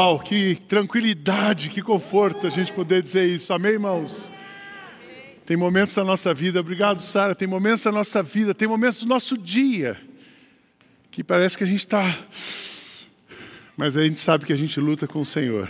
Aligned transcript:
Oh, 0.00 0.16
que 0.16 0.54
tranquilidade, 0.68 1.70
que 1.70 1.82
conforto 1.82 2.46
a 2.46 2.50
gente 2.50 2.72
poder 2.72 3.02
dizer 3.02 3.26
isso. 3.26 3.52
Amém, 3.52 3.72
irmãos? 3.72 4.30
Tem 5.44 5.56
momentos 5.56 5.92
da 5.92 6.04
nossa 6.04 6.32
vida, 6.32 6.60
obrigado, 6.60 7.00
Sara. 7.00 7.34
Tem 7.34 7.48
momentos 7.48 7.82
da 7.82 7.90
nossa 7.90 8.22
vida, 8.22 8.54
tem 8.54 8.68
momentos 8.68 8.98
do 8.98 9.06
nosso 9.06 9.36
dia 9.36 10.00
que 11.10 11.24
parece 11.24 11.58
que 11.58 11.64
a 11.64 11.66
gente 11.66 11.80
está. 11.80 12.16
Mas 13.76 13.96
a 13.96 14.04
gente 14.04 14.20
sabe 14.20 14.46
que 14.46 14.52
a 14.52 14.56
gente 14.56 14.78
luta 14.78 15.08
com 15.08 15.20
o 15.20 15.26
Senhor. 15.26 15.68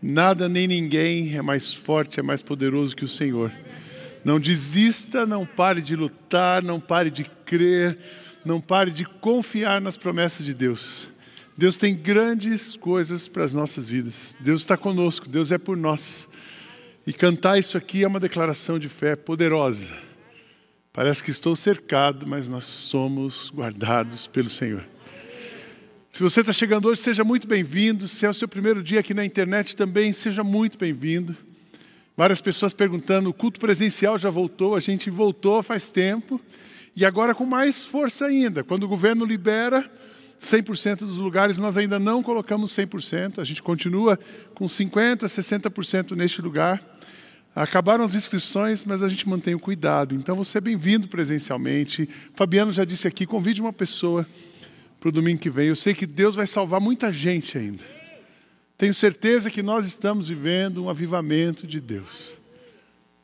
Nada 0.00 0.48
nem 0.48 0.66
ninguém 0.66 1.36
é 1.36 1.42
mais 1.42 1.70
forte, 1.70 2.18
é 2.18 2.22
mais 2.22 2.40
poderoso 2.40 2.96
que 2.96 3.04
o 3.04 3.08
Senhor. 3.08 3.52
Não 4.24 4.40
desista, 4.40 5.26
não 5.26 5.44
pare 5.44 5.82
de 5.82 5.94
lutar, 5.94 6.62
não 6.62 6.80
pare 6.80 7.10
de 7.10 7.24
crer, 7.44 7.98
não 8.42 8.58
pare 8.58 8.90
de 8.90 9.04
confiar 9.04 9.82
nas 9.82 9.98
promessas 9.98 10.46
de 10.46 10.54
Deus. 10.54 11.12
Deus 11.56 11.76
tem 11.76 11.94
grandes 11.94 12.76
coisas 12.76 13.28
para 13.28 13.44
as 13.44 13.52
nossas 13.52 13.88
vidas. 13.88 14.36
Deus 14.40 14.62
está 14.62 14.76
conosco, 14.76 15.28
Deus 15.28 15.52
é 15.52 15.58
por 15.58 15.76
nós. 15.76 16.28
E 17.06 17.12
cantar 17.12 17.58
isso 17.58 17.78
aqui 17.78 18.02
é 18.02 18.08
uma 18.08 18.18
declaração 18.18 18.76
de 18.76 18.88
fé 18.88 19.14
poderosa. 19.14 19.92
Parece 20.92 21.22
que 21.22 21.30
estou 21.30 21.54
cercado, 21.54 22.26
mas 22.26 22.48
nós 22.48 22.64
somos 22.64 23.50
guardados 23.54 24.26
pelo 24.26 24.48
Senhor. 24.48 24.84
Se 26.10 26.22
você 26.22 26.40
está 26.40 26.52
chegando 26.52 26.88
hoje, 26.88 27.00
seja 27.00 27.22
muito 27.22 27.46
bem-vindo. 27.46 28.08
Se 28.08 28.26
é 28.26 28.30
o 28.30 28.34
seu 28.34 28.48
primeiro 28.48 28.82
dia 28.82 29.00
aqui 29.00 29.14
na 29.14 29.24
internet 29.24 29.76
também, 29.76 30.12
seja 30.12 30.42
muito 30.42 30.76
bem-vindo. 30.76 31.36
Várias 32.16 32.40
pessoas 32.40 32.72
perguntando: 32.72 33.28
o 33.28 33.34
culto 33.34 33.60
presencial 33.60 34.18
já 34.18 34.30
voltou? 34.30 34.74
A 34.74 34.80
gente 34.80 35.08
voltou 35.10 35.62
faz 35.62 35.88
tempo. 35.88 36.40
E 36.96 37.04
agora 37.04 37.34
com 37.34 37.44
mais 37.44 37.84
força 37.84 38.26
ainda. 38.26 38.62
Quando 38.62 38.84
o 38.84 38.88
governo 38.88 39.24
libera, 39.24 39.90
100% 40.40 40.98
dos 40.98 41.18
lugares 41.18 41.58
nós 41.58 41.76
ainda 41.76 41.98
não 41.98 42.22
colocamos 42.22 42.72
100%, 42.72 43.38
a 43.38 43.44
gente 43.44 43.62
continua 43.62 44.18
com 44.54 44.66
50%, 44.66 45.24
60% 45.24 46.12
neste 46.12 46.42
lugar. 46.42 46.82
Acabaram 47.54 48.02
as 48.02 48.14
inscrições, 48.16 48.84
mas 48.84 49.02
a 49.02 49.08
gente 49.08 49.28
mantém 49.28 49.54
o 49.54 49.60
cuidado. 49.60 50.14
Então 50.14 50.34
você 50.34 50.58
é 50.58 50.60
bem-vindo 50.60 51.06
presencialmente. 51.06 52.08
Fabiano 52.34 52.72
já 52.72 52.84
disse 52.84 53.06
aqui: 53.06 53.26
convide 53.26 53.60
uma 53.60 53.72
pessoa 53.72 54.26
para 54.98 55.08
o 55.08 55.12
domingo 55.12 55.38
que 55.38 55.50
vem. 55.50 55.68
Eu 55.68 55.76
sei 55.76 55.94
que 55.94 56.04
Deus 56.06 56.34
vai 56.34 56.48
salvar 56.48 56.80
muita 56.80 57.12
gente 57.12 57.56
ainda. 57.56 57.84
Tenho 58.76 58.92
certeza 58.92 59.50
que 59.50 59.62
nós 59.62 59.86
estamos 59.86 60.28
vivendo 60.28 60.82
um 60.82 60.88
avivamento 60.88 61.64
de 61.64 61.80
Deus. 61.80 62.32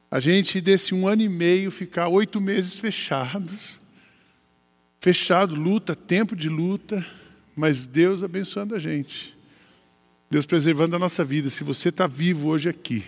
A 0.09 0.21
gente, 0.21 0.61
desse 0.61 0.95
um 0.95 1.09
ano 1.09 1.23
e 1.23 1.29
meio, 1.29 1.71
ficar 1.73 2.07
oito 2.07 2.41
meses 2.41 2.79
fechados, 2.79 3.80
fechado, 5.01 5.55
luta, 5.55 5.95
tempo 5.97 6.37
de 6.37 6.49
luta, 6.49 7.05
mas 7.57 7.87
Deus 7.87 8.23
abençoando 8.23 8.75
a 8.75 8.79
gente. 8.79 9.37
Deus 10.31 10.47
preservando 10.47 10.95
a 10.95 10.99
nossa 10.99 11.25
vida. 11.25 11.51
Se 11.51 11.65
você 11.65 11.89
está 11.89 12.07
vivo 12.07 12.49
hoje 12.49 12.69
aqui, 12.69 13.05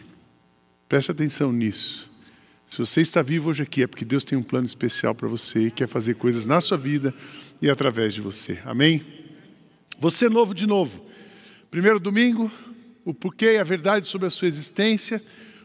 preste 0.88 1.10
atenção 1.10 1.52
nisso. 1.52 2.10
Se 2.66 2.78
você 2.78 3.02
está 3.02 3.20
vivo 3.20 3.50
hoje 3.50 3.62
aqui, 3.62 3.82
é 3.82 3.86
porque 3.86 4.04
Deus 4.04 4.24
tem 4.24 4.36
um 4.36 4.42
plano 4.42 4.66
especial 4.66 5.14
para 5.14 5.28
você 5.28 5.66
e 5.66 5.70
quer 5.70 5.86
fazer 5.86 6.14
coisas 6.14 6.46
na 6.46 6.60
sua 6.60 6.78
vida 6.78 7.14
e 7.60 7.68
através 7.68 8.14
de 8.14 8.20
você. 8.22 8.58
Amém? 8.64 9.04
Você 10.00 10.28
novo 10.28 10.54
de 10.54 10.66
novo. 10.66 11.04
Primeiro 11.70 12.00
domingo, 12.00 12.50
o 13.04 13.12
porquê 13.12 13.52
e 13.52 13.58
a 13.58 13.64
verdade 13.64 14.08
sobre 14.08 14.26
a 14.26 14.30
sua 14.30 14.48
existência. 14.48 15.22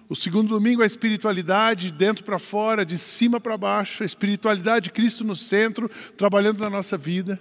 O 0.10 0.16
segundo 0.16 0.48
domingo, 0.48 0.82
a 0.82 0.86
espiritualidade, 0.86 1.92
de 1.92 1.98
dentro 1.98 2.24
para 2.24 2.40
fora, 2.40 2.86
de 2.86 2.98
cima 2.98 3.42
para 3.42 3.58
baixo, 3.58 4.04
a 4.04 4.06
espiritualidade 4.06 4.86
de 4.86 4.92
Cristo 4.92 5.24
no 5.26 5.36
centro, 5.36 5.90
trabalhando 6.16 6.60
na 6.60 6.70
nossa 6.70 6.98
vida. 6.98 7.38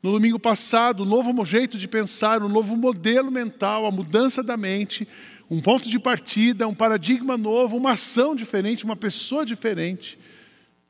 No 0.00 0.12
domingo 0.12 0.38
passado, 0.38 1.02
um 1.02 1.06
novo 1.06 1.44
jeito 1.44 1.76
de 1.76 1.88
pensar, 1.88 2.40
um 2.40 2.48
novo 2.48 2.76
modelo 2.76 3.32
mental, 3.32 3.84
a 3.84 3.90
mudança 3.90 4.44
da 4.44 4.56
mente, 4.56 5.08
um 5.50 5.60
ponto 5.60 5.90
de 5.90 5.98
partida, 5.98 6.68
um 6.68 6.74
paradigma 6.74 7.36
novo, 7.36 7.76
uma 7.76 7.92
ação 7.92 8.36
diferente, 8.36 8.84
uma 8.84 8.94
pessoa 8.94 9.44
diferente. 9.44 10.16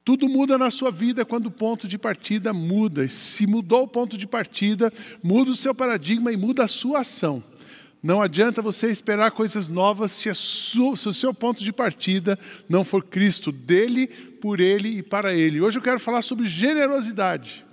Tudo 0.04 0.28
muda 0.28 0.58
na 0.58 0.70
sua 0.70 0.90
vida 0.90 1.24
quando 1.24 1.46
o 1.46 1.50
ponto 1.50 1.88
de 1.88 1.96
partida 1.96 2.52
muda. 2.52 3.08
Se 3.08 3.46
mudou 3.46 3.84
o 3.84 3.88
ponto 3.88 4.18
de 4.18 4.26
partida, 4.26 4.92
muda 5.22 5.50
o 5.50 5.56
seu 5.56 5.74
paradigma 5.74 6.30
e 6.30 6.36
muda 6.36 6.64
a 6.64 6.68
sua 6.68 7.00
ação. 7.00 7.42
Não 8.04 8.20
adianta 8.20 8.60
você 8.60 8.90
esperar 8.90 9.30
coisas 9.30 9.70
novas 9.70 10.12
se, 10.12 10.32
sua, 10.34 10.94
se, 10.94 11.08
o 11.08 11.12
seu 11.14 11.32
ponto 11.32 11.64
de 11.64 11.72
partida 11.72 12.38
não 12.68 12.84
for 12.84 13.02
Cristo, 13.02 13.50
dele, 13.50 14.06
por 14.06 14.60
ele 14.60 14.98
e 14.98 15.02
para 15.02 15.34
ele. 15.34 15.58
Hoje 15.58 15.78
eu 15.78 15.82
quero 15.82 15.98
falar 15.98 16.20
sobre 16.20 16.44
generosidade. 16.44 17.64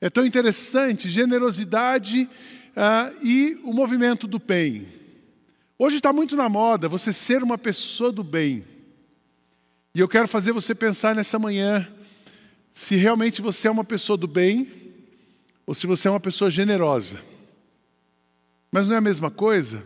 É 0.00 0.08
tão 0.08 0.24
interessante, 0.24 1.10
generosidade 1.10 2.26
ah, 2.74 3.12
e 3.22 3.60
o 3.62 3.74
movimento 3.74 4.26
do 4.26 4.38
bem. 4.38 4.88
Hoje 5.78 5.96
está 5.96 6.10
muito 6.10 6.36
na 6.36 6.48
moda 6.48 6.88
você 6.88 7.12
ser 7.12 7.42
uma 7.42 7.58
pessoa 7.58 8.10
do 8.10 8.24
bem. 8.24 8.64
E 9.94 10.00
eu 10.00 10.08
quero 10.08 10.26
fazer 10.26 10.52
você 10.52 10.74
pensar 10.74 11.14
nessa 11.14 11.38
manhã 11.38 11.86
se 12.72 12.96
realmente 12.96 13.42
você 13.42 13.68
é 13.68 13.70
uma 13.70 13.84
pessoa 13.84 14.16
do 14.16 14.26
bem 14.26 14.72
ou 15.66 15.74
se 15.74 15.86
você 15.86 16.08
é 16.08 16.10
uma 16.10 16.18
pessoa 16.18 16.50
generosa. 16.50 17.28
Mas 18.70 18.86
não 18.86 18.94
é 18.94 18.98
a 18.98 19.02
mesma 19.02 19.30
coisa? 19.30 19.82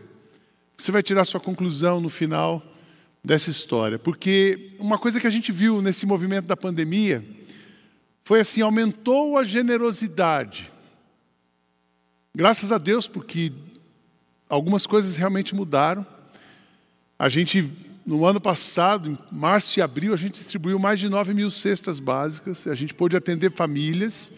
Você 0.77 0.91
vai 0.91 1.01
tirar 1.01 1.25
sua 1.25 1.39
conclusão 1.39 1.99
no 1.99 2.09
final 2.09 2.63
dessa 3.23 3.49
história. 3.49 3.97
Porque 3.97 4.75
uma 4.79 4.99
coisa 4.99 5.19
que 5.19 5.27
a 5.27 5.31
gente 5.31 5.51
viu 5.51 5.81
nesse 5.81 6.05
movimento 6.05 6.45
da 6.45 6.55
pandemia 6.55 7.25
foi 8.23 8.41
assim: 8.41 8.61
aumentou 8.61 9.37
a 9.37 9.43
generosidade. 9.43 10.71
Graças 12.33 12.71
a 12.71 12.77
Deus, 12.77 13.07
porque 13.07 13.51
algumas 14.49 14.85
coisas 14.85 15.15
realmente 15.15 15.55
mudaram. 15.55 16.05
A 17.17 17.29
gente, 17.29 17.71
no 18.05 18.25
ano 18.25 18.41
passado, 18.41 19.09
em 19.09 19.17
março 19.31 19.79
e 19.79 19.81
abril, 19.81 20.13
a 20.13 20.17
gente 20.17 20.33
distribuiu 20.33 20.77
mais 20.77 20.99
de 20.99 21.07
9 21.07 21.33
mil 21.33 21.49
cestas 21.49 21.99
básicas, 21.99 22.67
a 22.67 22.75
gente 22.75 22.93
pôde 22.93 23.15
atender 23.15 23.53
famílias. 23.53 24.31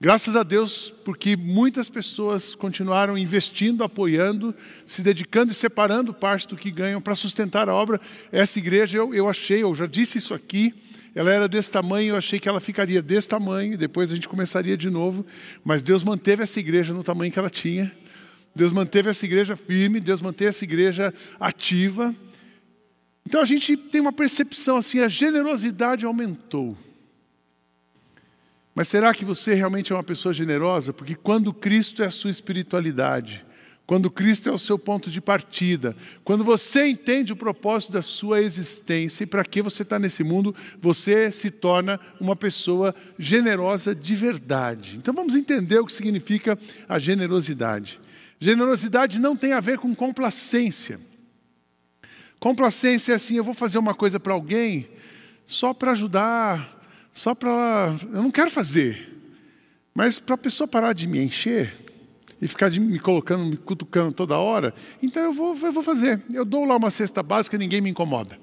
Graças 0.00 0.36
a 0.36 0.44
Deus, 0.44 0.94
porque 1.04 1.36
muitas 1.36 1.88
pessoas 1.88 2.54
continuaram 2.54 3.18
investindo, 3.18 3.82
apoiando, 3.82 4.54
se 4.86 5.02
dedicando 5.02 5.50
e 5.50 5.54
separando 5.54 6.14
parte 6.14 6.46
do 6.46 6.56
que 6.56 6.70
ganham 6.70 7.00
para 7.00 7.16
sustentar 7.16 7.68
a 7.68 7.74
obra. 7.74 8.00
Essa 8.30 8.60
igreja, 8.60 8.96
eu, 8.96 9.12
eu 9.12 9.28
achei, 9.28 9.64
eu 9.64 9.74
já 9.74 9.86
disse 9.86 10.18
isso 10.18 10.34
aqui, 10.34 10.72
ela 11.16 11.32
era 11.32 11.48
desse 11.48 11.72
tamanho, 11.72 12.10
eu 12.10 12.16
achei 12.16 12.38
que 12.38 12.48
ela 12.48 12.60
ficaria 12.60 13.02
desse 13.02 13.26
tamanho, 13.26 13.76
depois 13.76 14.12
a 14.12 14.14
gente 14.14 14.28
começaria 14.28 14.76
de 14.76 14.88
novo, 14.88 15.26
mas 15.64 15.82
Deus 15.82 16.04
manteve 16.04 16.44
essa 16.44 16.60
igreja 16.60 16.94
no 16.94 17.02
tamanho 17.02 17.32
que 17.32 17.38
ela 17.40 17.50
tinha. 17.50 17.92
Deus 18.54 18.72
manteve 18.72 19.10
essa 19.10 19.26
igreja 19.26 19.56
firme, 19.56 19.98
Deus 19.98 20.20
manteve 20.20 20.50
essa 20.50 20.62
igreja 20.62 21.12
ativa. 21.40 22.14
Então 23.26 23.40
a 23.40 23.44
gente 23.44 23.76
tem 23.76 24.00
uma 24.00 24.12
percepção 24.12 24.76
assim, 24.76 25.00
a 25.00 25.08
generosidade 25.08 26.06
aumentou. 26.06 26.78
Mas 28.78 28.86
será 28.86 29.12
que 29.12 29.24
você 29.24 29.54
realmente 29.54 29.92
é 29.92 29.96
uma 29.96 30.04
pessoa 30.04 30.32
generosa? 30.32 30.92
Porque 30.92 31.16
quando 31.16 31.52
Cristo 31.52 32.00
é 32.00 32.06
a 32.06 32.12
sua 32.12 32.30
espiritualidade, 32.30 33.44
quando 33.84 34.08
Cristo 34.08 34.48
é 34.48 34.52
o 34.52 34.58
seu 34.58 34.78
ponto 34.78 35.10
de 35.10 35.20
partida, 35.20 35.96
quando 36.22 36.44
você 36.44 36.86
entende 36.86 37.32
o 37.32 37.36
propósito 37.36 37.94
da 37.94 38.02
sua 38.02 38.40
existência 38.40 39.24
e 39.24 39.26
para 39.26 39.44
que 39.44 39.60
você 39.60 39.82
está 39.82 39.98
nesse 39.98 40.22
mundo, 40.22 40.54
você 40.80 41.32
se 41.32 41.50
torna 41.50 41.98
uma 42.20 42.36
pessoa 42.36 42.94
generosa 43.18 43.96
de 43.96 44.14
verdade. 44.14 44.96
Então 44.96 45.12
vamos 45.12 45.34
entender 45.34 45.80
o 45.80 45.86
que 45.86 45.92
significa 45.92 46.56
a 46.88 47.00
generosidade. 47.00 47.98
Generosidade 48.38 49.18
não 49.18 49.36
tem 49.36 49.54
a 49.54 49.60
ver 49.60 49.78
com 49.78 49.92
complacência. 49.92 51.00
Complacência 52.38 53.10
é 53.10 53.16
assim: 53.16 53.38
eu 53.38 53.42
vou 53.42 53.54
fazer 53.54 53.78
uma 53.78 53.92
coisa 53.92 54.20
para 54.20 54.34
alguém 54.34 54.88
só 55.44 55.74
para 55.74 55.90
ajudar, 55.90 56.77
só 57.18 57.34
para. 57.34 57.96
Eu 58.12 58.22
não 58.22 58.30
quero 58.30 58.48
fazer, 58.48 59.12
mas 59.92 60.20
para 60.20 60.36
a 60.36 60.38
pessoa 60.38 60.68
parar 60.68 60.92
de 60.92 61.08
me 61.08 61.18
encher 61.18 61.74
e 62.40 62.46
ficar 62.46 62.68
de, 62.68 62.78
me 62.78 63.00
colocando, 63.00 63.44
me 63.44 63.56
cutucando 63.56 64.12
toda 64.12 64.38
hora, 64.38 64.72
então 65.02 65.20
eu 65.24 65.32
vou, 65.32 65.58
eu 65.60 65.72
vou 65.72 65.82
fazer. 65.82 66.22
Eu 66.32 66.44
dou 66.44 66.64
lá 66.64 66.76
uma 66.76 66.92
cesta 66.92 67.20
básica, 67.20 67.58
ninguém 67.58 67.80
me 67.80 67.90
incomoda. 67.90 68.38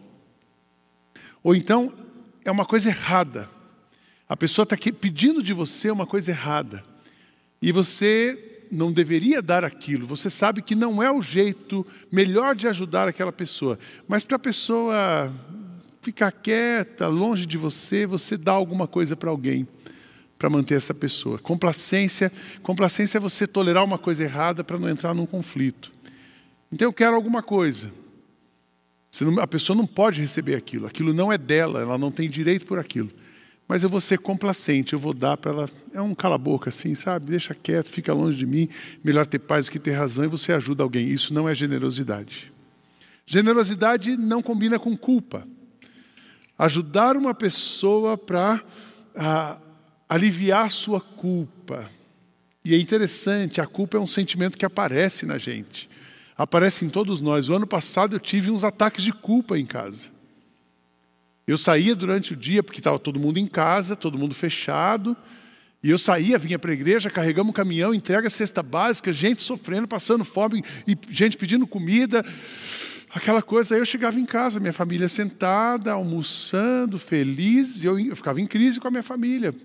Ou 1.42 1.56
então 1.56 1.94
é 2.44 2.52
uma 2.52 2.66
coisa 2.66 2.90
errada. 2.90 3.50
A 4.28 4.36
pessoa 4.36 4.64
está 4.64 4.76
pedindo 5.00 5.42
de 5.42 5.54
você 5.54 5.90
uma 5.90 6.06
coisa 6.06 6.32
errada. 6.32 6.84
E 7.62 7.72
você 7.72 8.66
não 8.70 8.92
deveria 8.92 9.42
dar 9.42 9.64
aquilo. 9.64 10.06
Você 10.06 10.30
sabe 10.30 10.62
que 10.62 10.76
não 10.76 11.02
é 11.02 11.10
o 11.10 11.22
jeito 11.22 11.88
melhor 12.12 12.56
de 12.56 12.68
ajudar 12.68 13.08
aquela 13.08 13.32
pessoa. 13.32 13.80
Mas 14.06 14.26
para 14.26 14.36
a 14.36 14.40
pessoa 14.40 15.32
ficar 16.06 16.32
quieta, 16.32 17.08
longe 17.08 17.48
de 17.48 17.58
você, 17.58 18.06
você 18.06 18.38
dá 18.38 18.52
alguma 18.52 18.88
coisa 18.88 19.16
para 19.16 19.32
alguém 19.32 19.68
para 20.38 20.50
manter 20.52 20.76
essa 20.76 20.94
pessoa. 20.94 21.40
Complacência, 21.40 22.32
complacência 22.62 23.18
é 23.18 23.22
você 23.22 23.48
tolerar 23.48 23.84
uma 23.84 23.98
coisa 23.98 24.24
errada 24.24 24.64
para 24.64 24.78
não 24.78 24.88
entrar 24.88 25.16
num 25.16 25.26
conflito. 25.26 25.92
Então 26.72 26.88
eu 26.88 26.94
quero 26.94 27.16
alguma 27.16 27.42
coisa. 27.42 27.92
a 29.42 29.48
pessoa 29.48 29.76
não 29.76 29.88
pode 29.88 30.22
receber 30.22 30.54
aquilo, 30.54 30.86
aquilo 30.86 31.12
não 31.12 31.34
é 31.34 31.40
dela, 31.40 31.82
ela 31.82 31.98
não 31.98 32.12
tem 32.12 32.30
direito 32.30 32.68
por 32.68 32.78
aquilo. 32.78 33.10
mas 33.68 33.82
eu 33.82 33.90
vou 33.90 34.00
ser 34.00 34.20
complacente, 34.20 34.94
eu 34.94 35.00
vou 35.00 35.14
dar 35.14 35.38
para 35.38 35.52
ela. 35.52 35.70
É 35.92 36.00
um 36.00 36.14
cala-boca 36.14 36.70
assim, 36.70 36.94
sabe? 36.94 37.32
Deixa 37.32 37.56
quieto, 37.56 37.90
fica 37.90 38.14
longe 38.14 38.38
de 38.38 38.46
mim. 38.46 38.70
Melhor 39.04 39.26
ter 39.26 39.40
paz 39.40 39.66
do 39.66 39.72
que 39.72 39.80
ter 39.80 39.94
razão 39.94 40.26
e 40.26 40.28
você 40.28 40.52
ajuda 40.54 40.84
alguém. 40.84 41.08
Isso 41.08 41.34
não 41.34 41.50
é 41.50 41.56
generosidade. 41.56 42.54
Generosidade 43.26 44.16
não 44.16 44.40
combina 44.40 44.78
com 44.78 44.96
culpa. 44.96 45.48
Ajudar 46.58 47.18
uma 47.18 47.34
pessoa 47.34 48.18
para 48.18 48.62
aliviar 50.08 50.72
sua 50.72 51.02
culpa. 51.02 51.90
E 52.64 52.74
é 52.74 52.78
interessante, 52.80 53.62
a 53.62 53.68
culpa 53.68 53.98
é 53.98 54.00
um 54.00 54.08
sentimento 54.08 54.58
que 54.58 54.66
aparece 54.66 55.26
na 55.26 55.38
gente. 55.38 55.90
Aparece 56.38 56.84
em 56.84 56.90
todos 56.90 57.22
nós. 57.22 57.48
O 57.48 57.54
ano 57.54 57.68
passado 57.68 58.16
eu 58.16 58.20
tive 58.20 58.50
uns 58.50 58.64
ataques 58.64 59.04
de 59.04 59.14
culpa 59.14 59.58
em 59.58 59.66
casa. 59.66 60.10
Eu 61.48 61.58
saía 61.58 61.96
durante 61.96 62.34
o 62.34 62.36
dia, 62.36 62.64
porque 62.64 62.80
estava 62.80 62.98
todo 62.98 63.20
mundo 63.20 63.38
em 63.38 63.46
casa, 63.46 63.96
todo 63.96 64.18
mundo 64.18 64.34
fechado. 64.34 65.16
E 65.84 65.92
eu 65.92 65.98
saía, 65.98 66.40
vinha 66.40 66.58
para 66.58 66.72
a 66.72 66.74
igreja, 66.74 67.12
carregamos 67.12 67.52
um 67.52 67.54
caminhão, 67.54 67.94
entrega 67.94 68.28
cesta 68.32 68.64
básica, 68.64 69.14
gente 69.14 69.44
sofrendo, 69.44 69.88
passando 69.88 70.26
fome, 70.26 70.64
e 70.88 70.98
gente 71.12 71.38
pedindo 71.38 71.68
comida. 71.68 72.26
Aquela 73.16 73.42
coisa, 73.42 73.78
eu 73.78 73.86
chegava 73.86 74.20
em 74.20 74.26
casa, 74.26 74.60
minha 74.60 74.74
família 74.74 75.08
sentada, 75.08 75.94
almoçando, 75.94 77.00
feliz, 77.00 77.82
e 77.82 77.88
eu, 77.88 77.98
eu 77.98 78.14
ficava 78.14 78.42
em 78.42 78.46
crise 78.46 78.78
com 78.78 78.90
a 78.90 78.92
minha 78.92 79.02
família, 79.02 79.56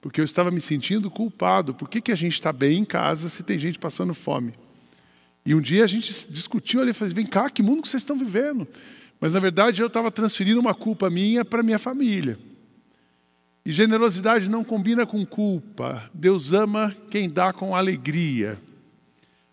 porque 0.00 0.22
eu 0.22 0.24
estava 0.24 0.50
me 0.50 0.58
sentindo 0.58 1.10
culpado. 1.10 1.74
Por 1.74 1.86
que, 1.86 2.00
que 2.00 2.10
a 2.10 2.14
gente 2.14 2.32
está 2.32 2.50
bem 2.50 2.78
em 2.78 2.84
casa 2.84 3.28
se 3.28 3.42
tem 3.42 3.58
gente 3.58 3.78
passando 3.78 4.14
fome? 4.14 4.54
E 5.44 5.54
um 5.54 5.60
dia 5.60 5.84
a 5.84 5.86
gente 5.86 6.10
discutiu 6.30 6.80
ali, 6.80 6.94
falei, 6.94 7.12
vem 7.12 7.26
cá, 7.26 7.50
que 7.50 7.62
mundo 7.62 7.82
que 7.82 7.90
vocês 7.90 8.02
estão 8.02 8.16
vivendo? 8.16 8.66
Mas 9.20 9.34
na 9.34 9.40
verdade 9.40 9.82
eu 9.82 9.88
estava 9.88 10.10
transferindo 10.10 10.58
uma 10.58 10.74
culpa 10.74 11.10
minha 11.10 11.44
para 11.44 11.62
minha 11.62 11.78
família. 11.78 12.38
E 13.66 13.70
generosidade 13.70 14.48
não 14.48 14.64
combina 14.64 15.04
com 15.04 15.26
culpa. 15.26 16.10
Deus 16.14 16.54
ama 16.54 16.96
quem 17.10 17.28
dá 17.28 17.52
com 17.52 17.76
alegria. 17.76 18.58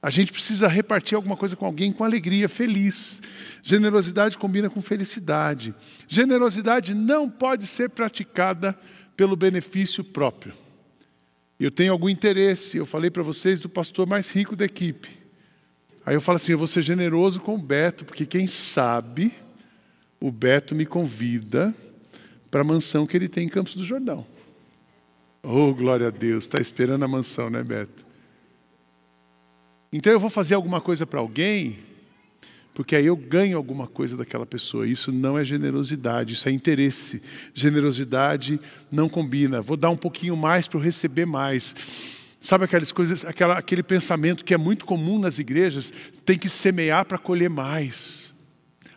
A 0.01 0.09
gente 0.09 0.31
precisa 0.31 0.68
repartir 0.68 1.15
alguma 1.15 1.38
coisa 1.38 1.56
com 1.56 1.65
alguém 1.65 1.92
com 1.92 2.03
alegria, 2.03 2.50
feliz. 2.50 3.21
Generosidade 3.62 4.38
combina 4.38 4.69
com 4.69 4.81
felicidade. 4.81 5.75
Generosidade 6.07 6.95
não 6.95 7.30
pode 7.30 7.68
ser 7.68 7.89
praticada 7.92 8.75
pelo 9.15 9.36
benefício 9.36 10.03
próprio. 10.03 10.53
Eu 11.59 11.69
tenho 11.69 11.92
algum 11.92 12.09
interesse, 12.09 12.77
eu 12.77 12.88
falei 12.88 13.12
para 13.12 13.21
vocês 13.21 13.59
do 13.59 13.69
pastor 13.69 14.07
mais 14.07 14.31
rico 14.31 14.56
da 14.56 14.65
equipe. 14.65 15.09
Aí 16.03 16.15
eu 16.15 16.21
falo 16.21 16.38
assim: 16.38 16.53
eu 16.53 16.57
vou 16.57 16.65
ser 16.65 16.81
generoso 16.81 17.39
com 17.39 17.53
o 17.53 17.62
Beto, 17.62 18.03
porque 18.03 18.25
quem 18.25 18.48
sabe 18.48 19.31
o 20.19 20.31
Beto 20.31 20.74
me 20.74 20.88
convida 20.88 21.75
para 22.50 22.62
a 22.62 22.63
mansão 22.63 23.06
que 23.06 23.15
ele 23.15 23.27
tem 23.27 23.45
em 23.45 23.50
Campos 23.50 23.75
do 23.75 23.86
Jordão. 23.86 24.25
Oh, 25.44 25.74
glória 25.74 26.07
a 26.07 26.12
Deus, 26.12 26.45
está 26.45 26.59
esperando 26.59 27.03
a 27.03 27.07
mansão, 27.07 27.51
né, 27.51 27.63
Beto? 27.63 28.10
Então 29.91 30.13
eu 30.13 30.19
vou 30.19 30.29
fazer 30.29 30.55
alguma 30.55 30.79
coisa 30.79 31.05
para 31.05 31.19
alguém, 31.19 31.79
porque 32.73 32.95
aí 32.95 33.05
eu 33.05 33.15
ganho 33.15 33.57
alguma 33.57 33.88
coisa 33.88 34.15
daquela 34.15 34.45
pessoa. 34.45 34.88
Isso 34.88 35.11
não 35.11 35.38
é 35.38 35.43
generosidade, 35.43 36.33
isso 36.33 36.47
é 36.47 36.51
interesse. 36.51 37.21
Generosidade 37.53 38.59
não 38.89 39.09
combina. 39.09 39.61
Vou 39.61 39.75
dar 39.75 39.89
um 39.89 39.97
pouquinho 39.97 40.38
mais 40.38 40.67
para 40.67 40.79
eu 40.79 40.83
receber 40.83 41.25
mais. 41.25 41.75
Sabe 42.39 42.63
aquelas 42.63 42.91
coisas, 42.91 43.25
aquela, 43.25 43.57
aquele 43.57 43.83
pensamento 43.83 44.45
que 44.45 44.53
é 44.53 44.57
muito 44.57 44.85
comum 44.85 45.19
nas 45.19 45.39
igrejas, 45.39 45.91
tem 46.25 46.38
que 46.38 46.47
semear 46.47 47.05
para 47.05 47.17
colher 47.17 47.49
mais 47.49 48.31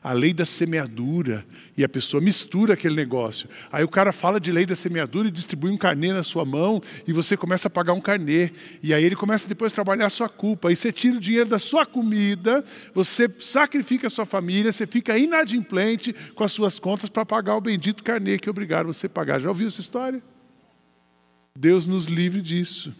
a 0.04 0.12
lei 0.12 0.34
da 0.34 0.44
semeadura, 0.44 1.46
e 1.76 1.84
a 1.84 1.88
pessoa 1.88 2.20
mistura 2.20 2.74
aquele 2.74 2.94
negócio. 2.94 3.48
Aí 3.70 3.82
o 3.82 3.88
cara 3.88 4.12
fala 4.12 4.38
de 4.38 4.52
lei 4.52 4.64
da 4.64 4.76
semeadura 4.76 5.28
e 5.28 5.30
distribui 5.30 5.70
um 5.70 5.76
carnê 5.76 6.12
na 6.12 6.22
sua 6.22 6.44
mão, 6.44 6.82
e 7.06 7.12
você 7.12 7.36
começa 7.36 7.68
a 7.68 7.70
pagar 7.70 7.92
um 7.92 8.00
carnê. 8.00 8.50
E 8.82 8.94
aí 8.94 9.04
ele 9.04 9.16
começa 9.16 9.48
depois 9.48 9.72
a 9.72 9.74
trabalhar 9.74 10.06
a 10.06 10.10
sua 10.10 10.28
culpa. 10.28 10.68
Aí 10.68 10.76
você 10.76 10.92
tira 10.92 11.16
o 11.16 11.20
dinheiro 11.20 11.48
da 11.48 11.58
sua 11.58 11.84
comida, 11.84 12.64
você 12.94 13.28
sacrifica 13.40 14.06
a 14.06 14.10
sua 14.10 14.24
família, 14.24 14.72
você 14.72 14.86
fica 14.86 15.18
inadimplente 15.18 16.12
com 16.34 16.44
as 16.44 16.52
suas 16.52 16.78
contas 16.78 17.10
para 17.10 17.26
pagar 17.26 17.56
o 17.56 17.60
bendito 17.60 18.04
carnê 18.04 18.38
que 18.38 18.50
obrigaram 18.50 18.92
você 18.92 19.06
a 19.06 19.10
pagar. 19.10 19.40
Já 19.40 19.48
ouviu 19.48 19.68
essa 19.68 19.80
história? 19.80 20.22
Deus 21.56 21.86
nos 21.86 22.06
livre 22.06 22.42
disso. 22.42 22.92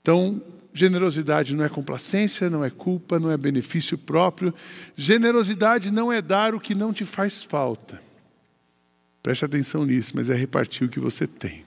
Então, 0.00 0.42
Generosidade 0.74 1.54
não 1.54 1.64
é 1.64 1.68
complacência, 1.68 2.48
não 2.48 2.64
é 2.64 2.70
culpa, 2.70 3.20
não 3.20 3.30
é 3.30 3.36
benefício 3.36 3.98
próprio. 3.98 4.54
Generosidade 4.96 5.90
não 5.90 6.10
é 6.10 6.22
dar 6.22 6.54
o 6.54 6.60
que 6.60 6.74
não 6.74 6.92
te 6.92 7.04
faz 7.04 7.42
falta. 7.42 8.00
Preste 9.22 9.44
atenção 9.44 9.84
nisso, 9.84 10.12
mas 10.14 10.30
é 10.30 10.34
repartir 10.34 10.86
o 10.86 10.90
que 10.90 10.98
você 10.98 11.26
tem. 11.26 11.64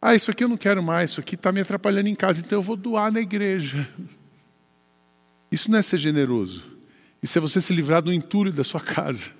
Ah, 0.00 0.14
isso 0.14 0.30
aqui 0.30 0.44
eu 0.44 0.48
não 0.48 0.56
quero 0.56 0.82
mais, 0.82 1.10
isso 1.10 1.20
aqui 1.20 1.34
está 1.34 1.52
me 1.52 1.60
atrapalhando 1.60 2.08
em 2.08 2.14
casa, 2.14 2.40
então 2.40 2.58
eu 2.58 2.62
vou 2.62 2.76
doar 2.76 3.12
na 3.12 3.20
igreja. 3.20 3.86
Isso 5.50 5.70
não 5.70 5.78
é 5.78 5.82
ser 5.82 5.98
generoso. 5.98 6.64
Isso 7.22 7.36
é 7.36 7.40
você 7.40 7.60
se 7.60 7.72
livrar 7.74 8.00
do 8.00 8.12
entulho 8.12 8.52
da 8.52 8.62
sua 8.62 8.80
casa. 8.80 9.30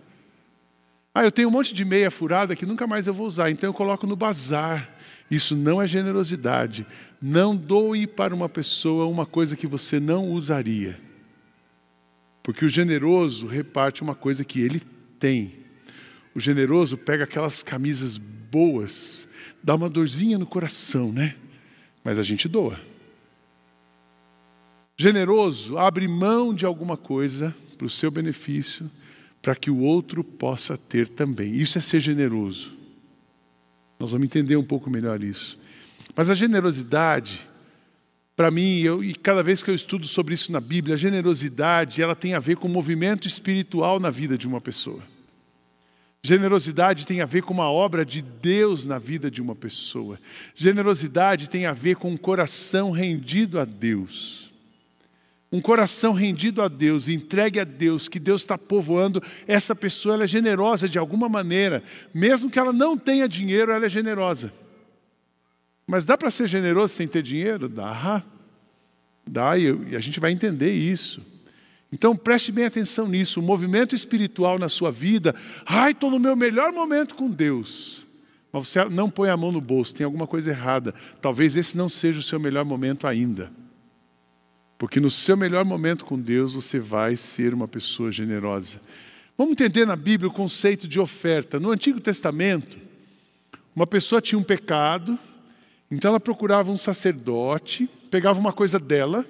Ah, 1.15 1.25
eu 1.25 1.33
tenho 1.33 1.49
um 1.49 1.51
monte 1.51 1.73
de 1.73 1.85
meia 1.85 2.11
furada 2.11 2.55
que 2.55 2.67
nunca 2.67 2.87
mais 2.87 3.07
eu 3.07 3.15
vou 3.15 3.27
usar, 3.27 3.51
então 3.51 3.69
eu 3.69 3.75
coloco 3.75 4.07
no 4.07 4.17
bazar. 4.17 4.98
Isso 5.31 5.55
não 5.55 5.81
é 5.81 5.87
generosidade. 5.87 6.87
Não 7.21 7.55
doe 7.55 8.07
para 8.07 8.35
uma 8.35 8.49
pessoa 8.49 9.07
uma 9.07 9.27
coisa 9.27 9.57
que 9.57 9.67
você 9.67 10.01
não 10.01 10.31
usaria. 10.31 10.99
Porque 12.43 12.65
o 12.65 12.69
generoso 12.69 13.47
reparte 13.47 14.03
uma 14.03 14.15
coisa 14.15 14.45
que 14.45 14.61
ele 14.61 14.81
tem. 15.19 15.53
O 16.35 16.41
generoso 16.41 16.97
pega 16.97 17.25
aquelas 17.25 17.63
camisas 17.63 18.17
boas, 18.17 19.29
dá 19.63 19.75
uma 19.75 19.91
dorzinha 19.91 20.39
no 20.39 20.47
coração, 20.47 21.13
né? 21.13 21.35
Mas 22.03 22.19
a 22.19 22.23
gente 22.23 22.49
doa. 22.49 22.81
Generoso 24.97 25.77
abre 25.77 26.09
mão 26.09 26.55
de 26.55 26.65
alguma 26.65 26.97
coisa 26.97 27.55
para 27.77 27.87
o 27.87 27.91
seu 27.91 28.11
benefício, 28.11 28.91
para 29.43 29.55
que 29.55 29.71
o 29.71 29.81
outro 29.81 30.25
possa 30.25 30.79
ter 30.79 31.09
também. 31.09 31.55
Isso 31.55 31.77
é 31.77 31.81
ser 31.81 32.01
generoso. 32.01 32.78
Nós 33.99 34.13
vamos 34.13 34.27
entender 34.27 34.57
um 34.57 34.65
pouco 34.65 34.89
melhor 34.89 35.23
isso. 35.23 35.59
Mas 36.15 36.31
a 36.31 36.35
generosidade, 36.35 37.47
para 38.37 38.51
mim, 38.51 38.79
eu, 38.79 39.03
e 39.03 39.15
cada 39.15 39.43
vez 39.43 39.63
que 39.63 39.71
eu 39.71 39.75
estudo 39.75 40.07
sobre 40.07 40.35
isso 40.35 40.53
na 40.53 40.61
Bíblia, 40.61 40.95
a 40.95 40.99
generosidade 40.99 42.01
ela 42.01 42.15
tem 42.15 42.35
a 42.35 42.39
ver 42.39 42.57
com 42.57 42.69
o 42.69 42.71
movimento 42.71 43.27
espiritual 43.27 43.99
na 43.99 44.11
vida 44.11 44.39
de 44.39 44.47
uma 44.47 44.61
pessoa. 44.61 45.03
Generosidade 46.23 47.07
tem 47.07 47.21
a 47.21 47.27
ver 47.27 47.43
com 47.43 47.55
uma 47.55 47.71
obra 47.71 48.05
de 48.05 48.21
Deus 48.21 48.85
na 48.85 48.99
vida 48.99 49.31
de 49.31 49.41
uma 49.41 49.55
pessoa. 49.55 50.19
Generosidade 50.55 51.49
tem 51.49 51.67
a 51.67 51.73
ver 51.73 51.97
com 51.97 52.11
um 52.11 52.17
coração 52.17 52.91
rendido 52.91 53.61
a 53.61 53.65
Deus 53.65 54.48
um 55.51 55.61
coração 55.61 56.13
rendido 56.13 56.61
a 56.61 56.69
Deus, 56.69 57.09
entregue 57.09 57.59
a 57.59 57.65
Deus, 57.65 58.07
que 58.07 58.21
Deus 58.21 58.43
está 58.43 58.59
povoando, 58.59 59.23
essa 59.47 59.75
pessoa 59.75 60.15
ela 60.15 60.25
é 60.25 60.27
generosa 60.27 60.89
de 60.89 60.99
alguma 60.99 61.29
maneira, 61.29 61.83
mesmo 62.13 62.51
que 62.51 62.59
ela 62.59 62.73
não 62.73 62.99
tenha 62.99 63.27
dinheiro, 63.27 63.73
ela 63.73 63.87
é 63.87 63.89
generosa. 63.89 64.53
Mas 65.87 66.05
dá 66.05 66.19
para 66.19 66.31
ser 66.31 66.47
generoso 66.47 66.93
sem 66.93 67.09
ter 67.09 67.23
dinheiro? 67.23 67.67
Dá. 67.67 68.23
Dá, 69.27 69.57
e 69.59 69.97
a 69.97 70.01
gente 70.01 70.21
vai 70.21 70.33
entender 70.33 70.73
isso. 70.73 71.23
Então 71.91 72.15
preste 72.15 72.53
bem 72.53 72.67
atenção 72.67 73.09
nisso. 73.09 73.41
O 73.41 73.43
movimento 73.43 73.95
espiritual 73.95 74.59
na 74.59 74.69
sua 74.69 74.93
vida, 74.93 75.35
ai, 75.65 75.93
estou 75.93 76.11
no 76.11 76.19
meu 76.19 76.37
melhor 76.37 76.73
momento 76.73 77.15
com 77.15 77.31
Deus. 77.31 78.07
Mas 78.53 78.69
você 78.69 78.85
não 78.85 79.09
põe 79.09 79.31
a 79.31 79.37
mão 79.37 79.51
no 79.51 79.63
bolso, 79.63 79.95
tem 79.95 80.05
alguma 80.05 80.27
coisa 80.27 80.51
errada. 80.51 80.95
Talvez 81.23 81.57
esse 81.57 81.75
não 81.77 81.89
seja 81.89 82.19
o 82.19 82.23
seu 82.23 82.39
melhor 82.39 82.67
momento 82.67 83.07
ainda. 83.07 83.51
Porque 84.79 85.01
no 85.01 85.11
seu 85.11 85.37
melhor 85.37 85.65
momento 85.65 86.05
com 86.05 86.19
Deus 86.19 86.55
você 86.55 86.79
vai 86.79 87.17
ser 87.17 87.53
uma 87.53 87.67
pessoa 87.67 88.13
generosa. 88.13 88.81
Vamos 89.37 89.53
entender 89.53 89.85
na 89.85 89.97
Bíblia 89.97 90.31
o 90.31 90.33
conceito 90.33 90.87
de 90.87 91.01
oferta. 91.01 91.59
No 91.59 91.73
Antigo 91.73 92.01
Testamento, 92.01 92.79
uma 93.75 93.87
pessoa 93.87 94.23
tinha 94.23 94.39
um 94.39 94.43
pecado, 94.43 95.19
então 95.91 96.11
ela 96.11 96.21
procurava 96.21 96.71
um 96.71 96.79
sacerdote, 96.79 97.89
pegava 98.09 98.39
uma 98.39 98.53
coisa 98.53 98.79
dela, 98.79 99.27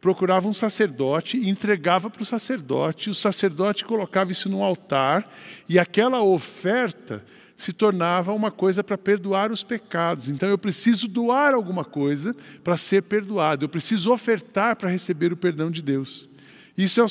procurava 0.00 0.48
um 0.48 0.52
sacerdote 0.52 1.36
e 1.36 1.48
entregava 1.48 2.10
para 2.10 2.22
o 2.22 2.26
sacerdote. 2.26 3.08
O 3.08 3.14
sacerdote 3.14 3.84
colocava 3.84 4.32
isso 4.32 4.48
no 4.48 4.64
altar 4.64 5.30
e 5.68 5.78
aquela 5.78 6.22
oferta 6.22 7.24
se 7.62 7.72
tornava 7.72 8.32
uma 8.32 8.50
coisa 8.50 8.82
para 8.82 8.98
perdoar 8.98 9.52
os 9.52 9.62
pecados. 9.62 10.28
Então 10.28 10.48
eu 10.48 10.58
preciso 10.58 11.06
doar 11.06 11.54
alguma 11.54 11.84
coisa 11.84 12.34
para 12.64 12.76
ser 12.76 13.02
perdoado, 13.02 13.64
eu 13.64 13.68
preciso 13.68 14.12
ofertar 14.12 14.74
para 14.74 14.90
receber 14.90 15.32
o 15.32 15.36
perdão 15.36 15.70
de 15.70 15.80
Deus. 15.80 16.28
Isso 16.76 17.00
é, 17.00 17.04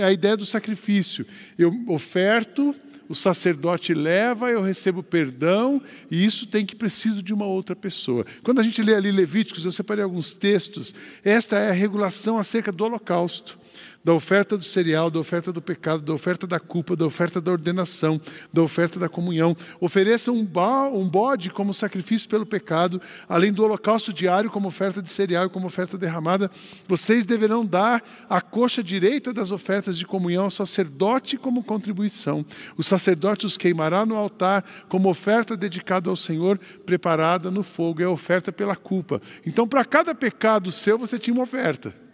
é, 0.00 0.04
a 0.04 0.12
ideia 0.12 0.36
do 0.36 0.44
sacrifício. 0.44 1.24
Eu 1.58 1.72
oferto, 1.86 2.74
o 3.08 3.14
sacerdote 3.14 3.94
leva, 3.94 4.50
eu 4.50 4.60
recebo 4.60 5.02
perdão, 5.02 5.80
e 6.10 6.22
isso 6.22 6.46
tem 6.46 6.66
que 6.66 6.76
preciso 6.76 7.22
de 7.22 7.32
uma 7.32 7.46
outra 7.46 7.74
pessoa. 7.74 8.26
Quando 8.42 8.58
a 8.58 8.62
gente 8.62 8.82
lê 8.82 8.94
ali 8.94 9.10
Levíticos, 9.10 9.64
eu 9.64 9.72
separei 9.72 10.04
alguns 10.04 10.34
textos, 10.34 10.94
esta 11.24 11.56
é 11.56 11.70
a 11.70 11.72
regulação 11.72 12.36
acerca 12.38 12.70
do 12.70 12.84
holocausto. 12.84 13.58
Da 14.08 14.14
oferta 14.14 14.56
do 14.56 14.64
cereal, 14.64 15.10
da 15.10 15.18
oferta 15.18 15.52
do 15.52 15.60
pecado, 15.60 16.00
da 16.00 16.14
oferta 16.14 16.46
da 16.46 16.58
culpa, 16.58 16.96
da 16.96 17.04
oferta 17.04 17.42
da 17.42 17.52
ordenação, 17.52 18.18
da 18.50 18.62
oferta 18.62 18.98
da 18.98 19.06
comunhão. 19.06 19.54
Ofereçam 19.78 20.34
um, 20.34 20.48
um 20.94 21.06
bode 21.06 21.50
como 21.50 21.74
sacrifício 21.74 22.26
pelo 22.26 22.46
pecado, 22.46 23.02
além 23.28 23.52
do 23.52 23.62
holocausto 23.62 24.10
diário 24.10 24.50
como 24.50 24.66
oferta 24.66 25.02
de 25.02 25.10
cereal 25.10 25.44
e 25.44 25.50
como 25.50 25.66
oferta 25.66 25.98
derramada. 25.98 26.50
Vocês 26.88 27.26
deverão 27.26 27.66
dar 27.66 28.02
a 28.30 28.40
coxa 28.40 28.82
direita 28.82 29.30
das 29.30 29.50
ofertas 29.50 29.98
de 29.98 30.06
comunhão 30.06 30.44
ao 30.44 30.50
sacerdote 30.50 31.36
como 31.36 31.62
contribuição. 31.62 32.46
O 32.78 32.82
sacerdote 32.82 33.44
os 33.44 33.58
queimará 33.58 34.06
no 34.06 34.16
altar 34.16 34.64
como 34.88 35.10
oferta 35.10 35.54
dedicada 35.54 36.08
ao 36.08 36.16
Senhor, 36.16 36.58
preparada 36.86 37.50
no 37.50 37.62
fogo. 37.62 38.00
É 38.00 38.06
a 38.06 38.10
oferta 38.10 38.50
pela 38.50 38.74
culpa. 38.74 39.20
Então, 39.46 39.68
para 39.68 39.84
cada 39.84 40.14
pecado 40.14 40.72
seu, 40.72 40.96
você 40.96 41.18
tinha 41.18 41.34
uma 41.34 41.42
oferta. 41.42 42.07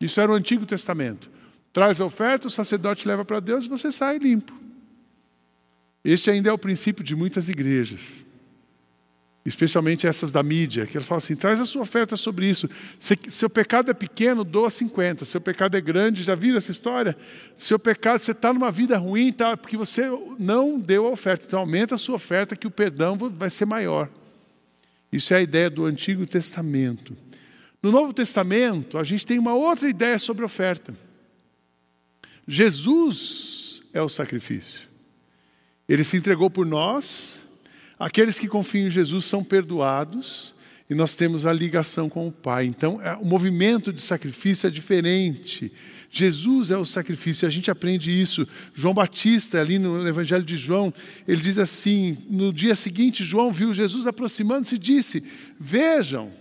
Isso 0.00 0.20
era 0.20 0.30
o 0.30 0.34
Antigo 0.34 0.64
Testamento. 0.64 1.30
Traz 1.72 2.00
a 2.00 2.04
oferta, 2.04 2.46
o 2.46 2.50
sacerdote 2.50 3.06
leva 3.06 3.24
para 3.24 3.40
Deus 3.40 3.66
e 3.66 3.68
você 3.68 3.92
sai 3.92 4.18
limpo. 4.18 4.52
Este 6.04 6.30
ainda 6.30 6.50
é 6.50 6.52
o 6.52 6.58
princípio 6.58 7.04
de 7.04 7.14
muitas 7.14 7.48
igrejas, 7.48 8.22
especialmente 9.44 10.06
essas 10.06 10.30
da 10.30 10.42
mídia, 10.42 10.86
que 10.86 10.96
ela 10.96 11.04
fala 11.04 11.18
assim: 11.18 11.36
traz 11.36 11.60
a 11.60 11.64
sua 11.64 11.82
oferta 11.82 12.16
sobre 12.16 12.48
isso. 12.48 12.68
Se, 12.98 13.18
seu 13.28 13.50
pecado 13.50 13.90
é 13.90 13.94
pequeno, 13.94 14.44
doa 14.44 14.70
50. 14.70 15.24
Seu 15.24 15.40
pecado 15.40 15.76
é 15.76 15.80
grande, 15.80 16.22
já 16.22 16.34
viram 16.34 16.56
essa 16.56 16.70
história? 16.70 17.16
Seu 17.54 17.78
pecado, 17.78 18.20
você 18.20 18.30
está 18.30 18.52
numa 18.52 18.70
vida 18.70 18.96
ruim, 18.96 19.32
tá, 19.32 19.56
porque 19.56 19.76
você 19.76 20.02
não 20.38 20.78
deu 20.78 21.06
a 21.06 21.10
oferta. 21.10 21.44
Então 21.46 21.60
aumenta 21.60 21.96
a 21.96 21.98
sua 21.98 22.14
oferta, 22.14 22.56
que 22.56 22.66
o 22.66 22.70
perdão 22.70 23.16
vai 23.16 23.50
ser 23.50 23.66
maior. 23.66 24.08
Isso 25.12 25.34
é 25.34 25.38
a 25.38 25.42
ideia 25.42 25.68
do 25.68 25.84
Antigo 25.84 26.26
Testamento. 26.26 27.16
No 27.82 27.92
Novo 27.92 28.12
Testamento, 28.12 28.98
a 28.98 29.04
gente 29.04 29.24
tem 29.24 29.38
uma 29.38 29.54
outra 29.54 29.88
ideia 29.88 30.18
sobre 30.18 30.44
oferta. 30.44 30.94
Jesus 32.46 33.82
é 33.92 34.02
o 34.02 34.08
sacrifício. 34.08 34.88
Ele 35.88 36.02
se 36.02 36.16
entregou 36.16 36.50
por 36.50 36.66
nós, 36.66 37.42
aqueles 37.98 38.38
que 38.38 38.48
confiam 38.48 38.88
em 38.88 38.90
Jesus 38.90 39.24
são 39.24 39.44
perdoados 39.44 40.54
e 40.90 40.94
nós 40.94 41.14
temos 41.14 41.46
a 41.46 41.52
ligação 41.52 42.08
com 42.08 42.26
o 42.26 42.32
Pai. 42.32 42.64
Então, 42.64 43.00
é, 43.02 43.14
o 43.16 43.24
movimento 43.24 43.92
de 43.92 44.00
sacrifício 44.00 44.66
é 44.66 44.70
diferente. 44.70 45.70
Jesus 46.10 46.70
é 46.70 46.76
o 46.78 46.84
sacrifício, 46.84 47.46
a 47.46 47.50
gente 47.50 47.70
aprende 47.70 48.10
isso. 48.10 48.48
João 48.74 48.94
Batista, 48.94 49.60
ali 49.60 49.78
no 49.78 50.06
Evangelho 50.08 50.44
de 50.44 50.56
João, 50.56 50.92
ele 51.26 51.40
diz 51.40 51.58
assim: 51.58 52.16
no 52.30 52.52
dia 52.52 52.74
seguinte, 52.74 53.22
João 53.22 53.52
viu 53.52 53.74
Jesus 53.74 54.06
aproximando-se 54.06 54.76
e 54.76 54.78
disse: 54.78 55.22
Vejam, 55.60 56.32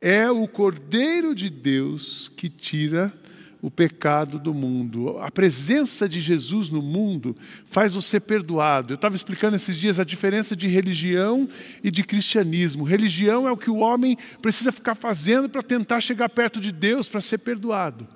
é 0.00 0.30
o 0.30 0.46
Cordeiro 0.46 1.34
de 1.34 1.50
Deus 1.50 2.30
que 2.36 2.48
tira 2.48 3.12
o 3.60 3.70
pecado 3.70 4.38
do 4.38 4.54
mundo. 4.54 5.18
A 5.18 5.30
presença 5.30 6.08
de 6.08 6.20
Jesus 6.20 6.70
no 6.70 6.80
mundo 6.80 7.36
faz 7.66 7.92
você 7.92 8.20
perdoado. 8.20 8.92
Eu 8.92 8.96
estava 8.96 9.16
explicando 9.16 9.56
esses 9.56 9.76
dias 9.76 9.98
a 9.98 10.04
diferença 10.04 10.54
de 10.54 10.68
religião 10.68 11.48
e 11.82 11.90
de 11.90 12.04
cristianismo. 12.04 12.84
Religião 12.84 13.48
é 13.48 13.52
o 13.52 13.56
que 13.56 13.70
o 13.70 13.78
homem 13.78 14.16
precisa 14.40 14.70
ficar 14.70 14.94
fazendo 14.94 15.48
para 15.48 15.62
tentar 15.62 16.00
chegar 16.00 16.28
perto 16.28 16.60
de 16.60 16.70
Deus 16.70 17.08
para 17.08 17.20
ser 17.20 17.38
perdoado. 17.38 18.06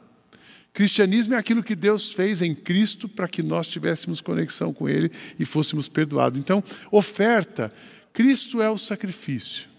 Cristianismo 0.73 1.35
é 1.35 1.37
aquilo 1.37 1.63
que 1.63 1.75
Deus 1.75 2.11
fez 2.11 2.41
em 2.41 2.55
Cristo 2.55 3.09
para 3.09 3.29
que 3.29 3.43
nós 3.43 3.67
tivéssemos 3.67 4.21
conexão 4.21 4.73
com 4.73 4.89
Ele 4.89 5.11
e 5.39 5.45
fôssemos 5.45 5.89
perdoados. 5.89 6.39
Então, 6.39 6.63
oferta, 6.91 7.73
Cristo 8.13 8.63
é 8.63 8.71
o 8.71 8.79
sacrifício. 8.79 9.72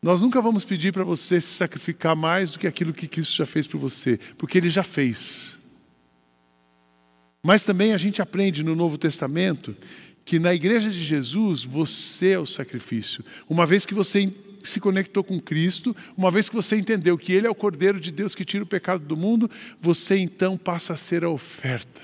Nós 0.00 0.20
nunca 0.20 0.40
vamos 0.40 0.64
pedir 0.64 0.92
para 0.92 1.02
você 1.02 1.40
se 1.40 1.48
sacrificar 1.48 2.14
mais 2.14 2.52
do 2.52 2.58
que 2.58 2.66
aquilo 2.66 2.92
que 2.92 3.08
Cristo 3.08 3.34
já 3.34 3.46
fez 3.46 3.66
por 3.66 3.78
você, 3.78 4.18
porque 4.36 4.58
Ele 4.58 4.70
já 4.70 4.84
fez. 4.84 5.58
Mas 7.42 7.64
também 7.64 7.92
a 7.92 7.96
gente 7.96 8.22
aprende 8.22 8.62
no 8.62 8.76
Novo 8.76 8.96
Testamento 8.96 9.76
que 10.24 10.38
na 10.38 10.54
igreja 10.54 10.90
de 10.90 11.02
Jesus 11.02 11.64
você 11.64 12.30
é 12.30 12.38
o 12.38 12.46
sacrifício. 12.46 13.24
Uma 13.48 13.66
vez 13.66 13.84
que 13.86 13.94
você 13.94 14.32
se 14.62 14.78
conectou 14.78 15.24
com 15.24 15.40
Cristo, 15.40 15.96
uma 16.16 16.30
vez 16.30 16.48
que 16.48 16.54
você 16.54 16.76
entendeu 16.76 17.16
que 17.16 17.32
Ele 17.32 17.46
é 17.46 17.50
o 17.50 17.54
Cordeiro 17.54 17.98
de 17.98 18.12
Deus 18.12 18.34
que 18.34 18.44
tira 18.44 18.62
o 18.62 18.66
pecado 18.66 19.04
do 19.04 19.16
mundo, 19.16 19.50
você 19.80 20.16
então 20.18 20.56
passa 20.56 20.92
a 20.92 20.96
ser 20.96 21.24
a 21.24 21.30
oferta. 21.30 22.02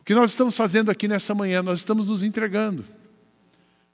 O 0.00 0.04
que 0.04 0.14
nós 0.14 0.30
estamos 0.30 0.56
fazendo 0.56 0.90
aqui 0.90 1.06
nessa 1.06 1.34
manhã, 1.34 1.62
nós 1.62 1.80
estamos 1.80 2.06
nos 2.06 2.22
entregando. 2.22 2.84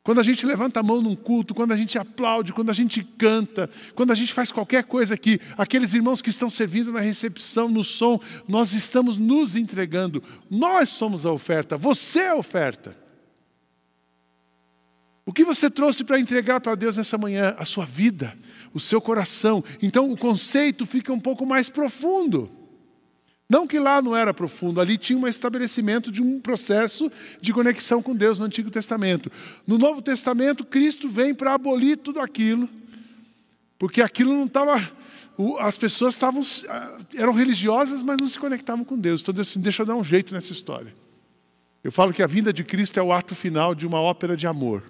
Quando 0.08 0.20
a 0.20 0.22
gente 0.22 0.46
levanta 0.46 0.80
a 0.80 0.82
mão 0.82 1.02
num 1.02 1.14
culto, 1.14 1.54
quando 1.54 1.72
a 1.72 1.76
gente 1.76 1.98
aplaude, 1.98 2.54
quando 2.54 2.70
a 2.70 2.72
gente 2.72 3.04
canta, 3.04 3.68
quando 3.94 4.10
a 4.10 4.14
gente 4.14 4.32
faz 4.32 4.50
qualquer 4.50 4.84
coisa 4.84 5.12
aqui, 5.12 5.38
aqueles 5.54 5.92
irmãos 5.92 6.22
que 6.22 6.30
estão 6.30 6.48
servindo 6.48 6.90
na 6.90 7.00
recepção, 7.00 7.68
no 7.68 7.84
som, 7.84 8.18
nós 8.48 8.72
estamos 8.72 9.18
nos 9.18 9.54
entregando. 9.54 10.22
Nós 10.50 10.88
somos 10.88 11.26
a 11.26 11.30
oferta, 11.30 11.76
você 11.76 12.20
é 12.20 12.28
a 12.28 12.36
oferta. 12.36 12.96
O 15.26 15.32
que 15.34 15.44
você 15.44 15.68
trouxe 15.68 16.02
para 16.02 16.18
entregar 16.18 16.58
para 16.62 16.74
Deus 16.74 16.96
nessa 16.96 17.18
manhã? 17.18 17.54
A 17.58 17.66
sua 17.66 17.84
vida, 17.84 18.34
o 18.72 18.80
seu 18.80 19.02
coração. 19.02 19.62
Então 19.82 20.10
o 20.10 20.16
conceito 20.16 20.86
fica 20.86 21.12
um 21.12 21.20
pouco 21.20 21.44
mais 21.44 21.68
profundo. 21.68 22.57
Não 23.48 23.66
que 23.66 23.78
lá 23.78 24.02
não 24.02 24.14
era 24.14 24.34
profundo, 24.34 24.78
ali 24.78 24.98
tinha 24.98 25.18
um 25.18 25.26
estabelecimento 25.26 26.12
de 26.12 26.22
um 26.22 26.38
processo 26.38 27.10
de 27.40 27.50
conexão 27.50 28.02
com 28.02 28.14
Deus 28.14 28.38
no 28.38 28.44
Antigo 28.44 28.70
Testamento. 28.70 29.32
No 29.66 29.78
Novo 29.78 30.02
Testamento, 30.02 30.66
Cristo 30.66 31.08
vem 31.08 31.32
para 31.32 31.54
abolir 31.54 31.96
tudo 31.96 32.20
aquilo, 32.20 32.68
porque 33.78 34.02
aquilo 34.02 34.34
não 34.34 34.44
estava. 34.44 34.78
As 35.60 35.78
pessoas 35.78 36.14
estavam, 36.14 36.42
ah, 36.68 36.98
eram 37.14 37.32
religiosas, 37.32 38.02
mas 38.02 38.18
não 38.18 38.28
se 38.28 38.38
conectavam 38.38 38.84
com 38.84 38.98
Deus. 38.98 39.22
Então, 39.22 39.32
Deus 39.32 39.48
assim, 39.48 39.60
deixa 39.60 39.82
eu 39.82 39.86
dar 39.86 39.96
um 39.96 40.04
jeito 40.04 40.34
nessa 40.34 40.52
história. 40.52 40.92
Eu 41.82 41.90
falo 41.90 42.12
que 42.12 42.22
a 42.22 42.26
vinda 42.26 42.52
de 42.52 42.62
Cristo 42.62 43.00
é 43.00 43.02
o 43.02 43.12
ato 43.12 43.34
final 43.34 43.74
de 43.74 43.86
uma 43.86 44.00
ópera 44.00 44.36
de 44.36 44.46
amor. 44.46 44.82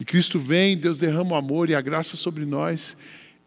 E 0.00 0.04
Cristo 0.04 0.38
vem, 0.38 0.76
Deus 0.76 0.96
derrama 0.96 1.32
o 1.32 1.34
amor 1.34 1.68
e 1.68 1.74
a 1.74 1.80
graça 1.82 2.16
sobre 2.16 2.46
nós, 2.46 2.96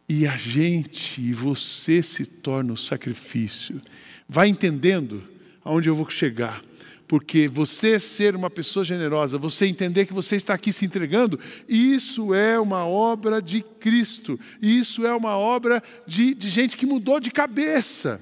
e 0.09 0.25
a 0.25 0.35
gente 0.35 1.21
e 1.21 1.31
você 1.31 2.01
se 2.01 2.25
torna 2.25 2.73
o 2.73 2.77
sacrifício. 2.77 3.79
Vai 4.27 4.47
entendendo 4.47 5.23
aonde 5.63 5.87
eu 5.87 5.95
vou 5.95 6.09
chegar. 6.09 6.63
Porque 7.07 7.47
você 7.47 7.99
ser 7.99 8.35
uma 8.35 8.49
pessoa 8.49 8.83
generosa, 8.83 9.37
você 9.37 9.65
entender 9.65 10.05
que 10.05 10.13
você 10.13 10.35
está 10.35 10.53
aqui 10.53 10.71
se 10.71 10.85
entregando, 10.85 11.39
isso 11.67 12.33
é 12.33 12.59
uma 12.59 12.85
obra 12.85 13.41
de 13.41 13.63
Cristo. 13.79 14.39
Isso 14.61 15.05
é 15.05 15.13
uma 15.13 15.37
obra 15.37 15.81
de, 16.05 16.35
de 16.35 16.49
gente 16.49 16.75
que 16.75 16.85
mudou 16.85 17.19
de 17.19 17.31
cabeça. 17.31 18.21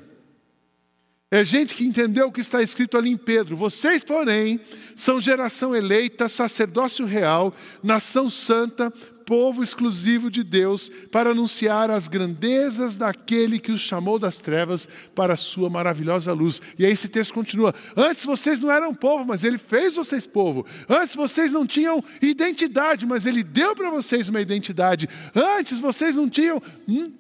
É 1.30 1.44
gente 1.44 1.76
que 1.76 1.84
entendeu 1.84 2.28
o 2.28 2.32
que 2.32 2.40
está 2.40 2.62
escrito 2.62 2.98
ali 2.98 3.10
em 3.10 3.18
Pedro. 3.18 3.58
Vocês, 3.58 4.02
porém, 4.02 4.62
são 4.96 5.20
geração 5.20 5.76
eleita, 5.76 6.30
sacerdócio 6.30 7.06
real, 7.06 7.54
nação 7.84 8.30
santa, 8.30 8.90
povo 9.26 9.62
exclusivo 9.62 10.32
de 10.32 10.42
Deus 10.42 10.90
para 11.12 11.32
anunciar 11.32 11.92
as 11.92 12.08
grandezas 12.08 12.96
daquele 12.96 13.60
que 13.60 13.74
os 13.74 13.82
chamou 13.82 14.18
das 14.18 14.38
trevas 14.38 14.88
para 15.14 15.34
a 15.34 15.36
sua 15.36 15.70
maravilhosa 15.70 16.32
luz. 16.32 16.62
E 16.80 16.86
aí 16.86 16.94
esse 16.94 17.10
texto 17.10 17.34
continua: 17.34 17.76
Antes 17.94 18.24
vocês 18.24 18.58
não 18.62 18.72
eram 18.72 18.96
povo, 18.96 19.26
mas 19.26 19.44
ele 19.44 19.58
fez 19.58 19.98
vocês 19.98 20.26
povo. 20.26 20.66
Antes 20.88 21.14
vocês 21.14 21.52
não 21.52 21.68
tinham 21.68 22.02
identidade, 22.22 23.06
mas 23.06 23.26
ele 23.26 23.44
deu 23.44 23.76
para 23.76 23.90
vocês 23.90 24.30
uma 24.30 24.40
identidade. 24.40 25.10
Antes 25.36 25.82
vocês 25.82 26.16
não 26.16 26.30
tinham 26.30 26.64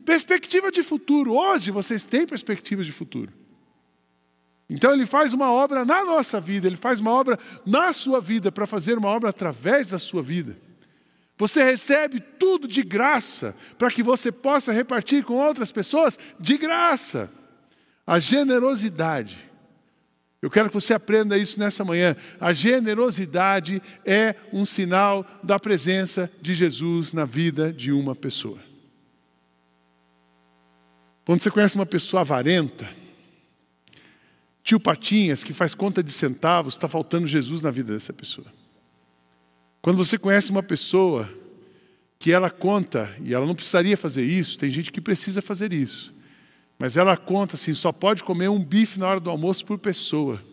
perspectiva 0.05 0.71
de 0.71 0.81
futuro. 0.81 1.33
Hoje 1.33 1.71
vocês 1.71 2.05
têm 2.05 2.25
perspectiva 2.25 2.85
de 2.85 2.93
futuro. 2.93 3.46
Então 4.69 4.93
ele 4.93 5.05
faz 5.05 5.33
uma 5.33 5.51
obra 5.51 5.85
na 5.85 6.03
nossa 6.03 6.39
vida, 6.39 6.67
ele 6.67 6.75
faz 6.75 6.99
uma 6.99 7.11
obra 7.11 7.39
na 7.65 7.93
sua 7.93 8.19
vida 8.19 8.51
para 8.51 8.67
fazer 8.67 8.97
uma 8.97 9.07
obra 9.07 9.29
através 9.29 9.87
da 9.87 9.97
sua 9.97 10.21
vida. 10.21 10.57
Você 11.37 11.63
recebe 11.63 12.19
tudo 12.19 12.67
de 12.67 12.81
graça 12.81 13.55
para 13.77 13.91
que 13.91 14.01
você 14.01 14.31
possa 14.31 14.73
repartir 14.73 15.23
com 15.23 15.35
outras 15.35 15.71
pessoas 15.71 16.19
de 16.39 16.57
graça. 16.57 17.29
A 18.05 18.19
generosidade. 18.19 19.47
Eu 20.41 20.49
quero 20.49 20.69
que 20.69 20.75
você 20.75 20.93
aprenda 20.93 21.37
isso 21.37 21.59
nessa 21.59 21.83
manhã. 21.83 22.15
A 22.39 22.53
generosidade 22.53 23.81
é 24.05 24.35
um 24.51 24.65
sinal 24.65 25.25
da 25.43 25.59
presença 25.59 26.31
de 26.41 26.53
Jesus 26.53 27.13
na 27.13 27.25
vida 27.25 27.71
de 27.71 27.91
uma 27.91 28.15
pessoa. 28.15 28.59
Quando 31.25 31.41
você 31.41 31.51
conhece 31.51 31.75
uma 31.75 31.85
pessoa 31.85 32.21
avarenta, 32.21 32.87
tio 34.67 34.81
Patinhas, 34.81 35.45
que 35.45 35.53
faz 35.53 35.73
conta 35.73 36.03
de 36.03 36.11
centavos, 36.11 36.73
está 36.73 36.89
faltando 36.89 37.25
Jesus 37.25 37.61
na 37.61 37.71
vida 37.71 37.93
dessa 37.93 38.11
pessoa. 38.11 38.47
Quando 39.81 39.95
você 39.95 40.17
conhece 40.17 40.51
uma 40.51 40.61
pessoa 40.61 41.29
que 42.19 42.33
ela 42.33 42.49
conta, 42.49 43.15
e 43.23 43.33
ela 43.33 43.45
não 43.45 43.55
precisaria 43.55 43.95
fazer 43.95 44.23
isso, 44.23 44.57
tem 44.57 44.69
gente 44.69 44.91
que 44.91 44.99
precisa 44.99 45.41
fazer 45.41 45.71
isso, 45.71 46.13
mas 46.77 46.97
ela 46.97 47.15
conta 47.15 47.55
assim: 47.55 47.73
só 47.73 47.93
pode 47.93 48.25
comer 48.25 48.49
um 48.49 48.61
bife 48.61 48.99
na 48.99 49.07
hora 49.07 49.21
do 49.21 49.29
almoço 49.29 49.65
por 49.65 49.79
pessoa. 49.79 50.43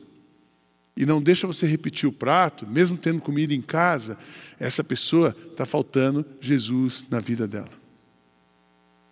E 0.97 1.05
não 1.05 1.21
deixa 1.21 1.45
você 1.45 1.67
repetir 1.67 2.09
o 2.09 2.13
prato, 2.13 2.65
mesmo 2.69 2.97
tendo 2.97 3.21
comida 3.21 3.53
em 3.53 3.61
casa, 3.61 4.17
essa 4.61 4.85
pessoa 4.85 5.37
está 5.51 5.67
faltando 5.67 6.25
Jesus 6.41 7.05
na 7.11 7.19
vida 7.19 7.49
dela. 7.49 7.73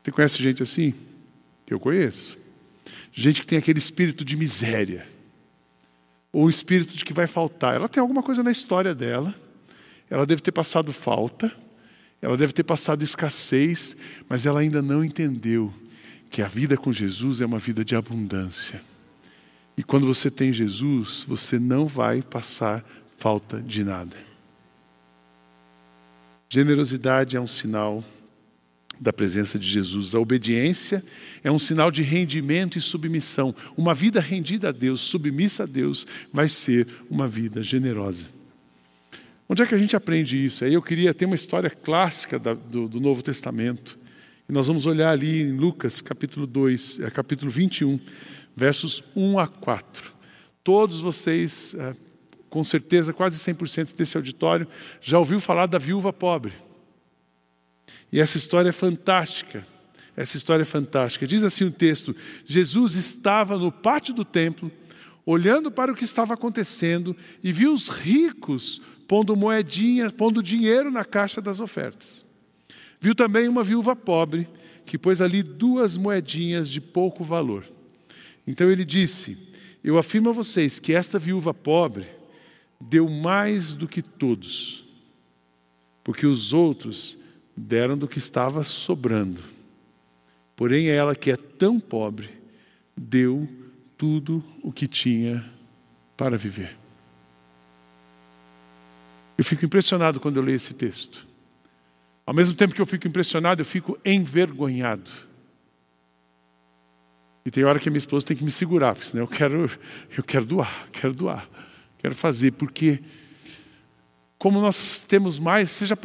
Você 0.00 0.12
conhece 0.12 0.40
gente 0.40 0.62
assim? 0.62 0.94
Eu 1.66 1.80
conheço. 1.80 2.41
Gente 3.12 3.42
que 3.42 3.46
tem 3.46 3.58
aquele 3.58 3.78
espírito 3.78 4.24
de 4.24 4.36
miséria, 4.36 5.06
ou 6.32 6.46
o 6.46 6.50
espírito 6.50 6.96
de 6.96 7.04
que 7.04 7.12
vai 7.12 7.26
faltar. 7.26 7.74
Ela 7.74 7.88
tem 7.88 8.00
alguma 8.00 8.22
coisa 8.22 8.42
na 8.42 8.50
história 8.50 8.94
dela, 8.94 9.34
ela 10.08 10.26
deve 10.26 10.40
ter 10.40 10.52
passado 10.52 10.92
falta, 10.92 11.54
ela 12.20 12.36
deve 12.36 12.52
ter 12.52 12.62
passado 12.62 13.02
escassez, 13.02 13.96
mas 14.28 14.46
ela 14.46 14.60
ainda 14.60 14.80
não 14.80 15.04
entendeu 15.04 15.72
que 16.30 16.40
a 16.40 16.48
vida 16.48 16.76
com 16.76 16.92
Jesus 16.92 17.40
é 17.40 17.46
uma 17.46 17.58
vida 17.58 17.84
de 17.84 17.94
abundância. 17.94 18.80
E 19.76 19.82
quando 19.82 20.06
você 20.06 20.30
tem 20.30 20.52
Jesus, 20.52 21.24
você 21.28 21.58
não 21.58 21.86
vai 21.86 22.22
passar 22.22 22.84
falta 23.18 23.60
de 23.60 23.84
nada. 23.84 24.16
Generosidade 26.48 27.36
é 27.36 27.40
um 27.40 27.46
sinal 27.46 28.04
da 29.02 29.12
presença 29.12 29.58
de 29.58 29.68
Jesus. 29.68 30.14
A 30.14 30.20
obediência 30.20 31.04
é 31.42 31.50
um 31.50 31.58
sinal 31.58 31.90
de 31.90 32.02
rendimento 32.02 32.78
e 32.78 32.80
submissão. 32.80 33.54
Uma 33.76 33.92
vida 33.92 34.20
rendida 34.20 34.68
a 34.68 34.72
Deus, 34.72 35.00
submissa 35.00 35.64
a 35.64 35.66
Deus, 35.66 36.06
vai 36.32 36.48
ser 36.48 36.86
uma 37.10 37.26
vida 37.26 37.62
generosa. 37.62 38.28
Onde 39.48 39.62
é 39.62 39.66
que 39.66 39.74
a 39.74 39.78
gente 39.78 39.96
aprende 39.96 40.42
isso? 40.42 40.64
Aí 40.64 40.72
eu 40.72 40.80
queria 40.80 41.12
ter 41.12 41.26
uma 41.26 41.34
história 41.34 41.68
clássica 41.68 42.38
do, 42.38 43.00
Novo 43.00 43.22
Testamento. 43.22 43.98
E 44.48 44.52
nós 44.52 44.68
vamos 44.68 44.86
olhar 44.86 45.10
ali 45.10 45.42
em 45.42 45.56
Lucas, 45.56 46.00
capítulo 46.00 46.46
2, 46.46 47.00
é, 47.00 47.10
capítulo 47.10 47.50
21, 47.50 47.98
versos 48.56 49.02
1 49.16 49.38
a 49.38 49.48
4. 49.48 50.12
Todos 50.62 51.00
vocês, 51.00 51.74
é, 51.76 51.92
com 52.48 52.62
certeza, 52.62 53.12
quase 53.12 53.36
100% 53.36 53.96
desse 53.96 54.16
auditório, 54.16 54.66
já 55.00 55.18
ouviu 55.18 55.40
falar 55.40 55.66
da 55.66 55.78
viúva 55.78 56.12
pobre. 56.12 56.52
E 58.12 58.20
essa 58.20 58.36
história 58.36 58.68
é 58.68 58.72
fantástica. 58.72 59.66
Essa 60.14 60.36
história 60.36 60.62
é 60.62 60.66
fantástica. 60.66 61.26
Diz 61.26 61.42
assim 61.42 61.64
o 61.64 61.72
texto: 61.72 62.14
Jesus 62.44 62.94
estava 62.94 63.58
no 63.58 63.72
pátio 63.72 64.12
do 64.12 64.24
templo, 64.24 64.70
olhando 65.24 65.70
para 65.70 65.90
o 65.90 65.96
que 65.96 66.04
estava 66.04 66.34
acontecendo, 66.34 67.16
e 67.42 67.50
viu 67.50 67.72
os 67.72 67.88
ricos 67.88 68.82
pondo 69.08 69.34
moedinhas, 69.34 70.12
pondo 70.12 70.42
dinheiro 70.42 70.90
na 70.90 71.04
caixa 71.04 71.40
das 71.40 71.60
ofertas. 71.60 72.24
Viu 73.00 73.14
também 73.14 73.48
uma 73.48 73.64
viúva 73.64 73.96
pobre, 73.96 74.48
que 74.84 74.98
pôs 74.98 75.20
ali 75.20 75.42
duas 75.42 75.96
moedinhas 75.96 76.68
de 76.68 76.80
pouco 76.80 77.24
valor. 77.24 77.64
Então 78.46 78.70
ele 78.70 78.84
disse: 78.84 79.38
Eu 79.82 79.96
afirmo 79.96 80.28
a 80.28 80.32
vocês 80.32 80.78
que 80.78 80.92
esta 80.92 81.18
viúva 81.18 81.54
pobre 81.54 82.06
deu 82.78 83.08
mais 83.08 83.74
do 83.74 83.88
que 83.88 84.02
todos, 84.02 84.84
porque 86.04 86.26
os 86.26 86.52
outros 86.52 87.18
deram 87.56 87.96
do 87.96 88.08
que 88.08 88.18
estava 88.18 88.64
sobrando. 88.64 89.42
Porém, 90.56 90.88
ela 90.88 91.14
que 91.14 91.30
é 91.30 91.36
tão 91.36 91.80
pobre, 91.80 92.30
deu 92.96 93.48
tudo 93.96 94.44
o 94.62 94.72
que 94.72 94.86
tinha 94.86 95.44
para 96.16 96.36
viver. 96.36 96.76
Eu 99.36 99.44
fico 99.44 99.64
impressionado 99.64 100.20
quando 100.20 100.36
eu 100.36 100.42
leio 100.42 100.56
esse 100.56 100.74
texto. 100.74 101.26
Ao 102.24 102.34
mesmo 102.34 102.54
tempo 102.54 102.74
que 102.74 102.80
eu 102.80 102.86
fico 102.86 103.08
impressionado, 103.08 103.60
eu 103.60 103.66
fico 103.66 103.98
envergonhado. 104.04 105.10
E 107.44 107.50
tem 107.50 107.64
hora 107.64 107.80
que 107.80 107.88
a 107.88 107.90
minha 107.90 107.98
esposa 107.98 108.26
tem 108.26 108.36
que 108.36 108.44
me 108.44 108.50
segurar, 108.50 108.94
porque 108.94 109.08
senão 109.08 109.24
eu 109.24 109.28
quero, 109.28 109.70
eu 110.16 110.22
quero 110.22 110.44
doar, 110.44 110.88
quero 110.92 111.12
doar, 111.12 111.48
quero 111.98 112.14
fazer, 112.14 112.52
porque 112.52 113.02
como 114.42 114.60
nós 114.60 114.98
temos 114.98 115.38
mais, 115.38 115.78
já, 115.84 115.96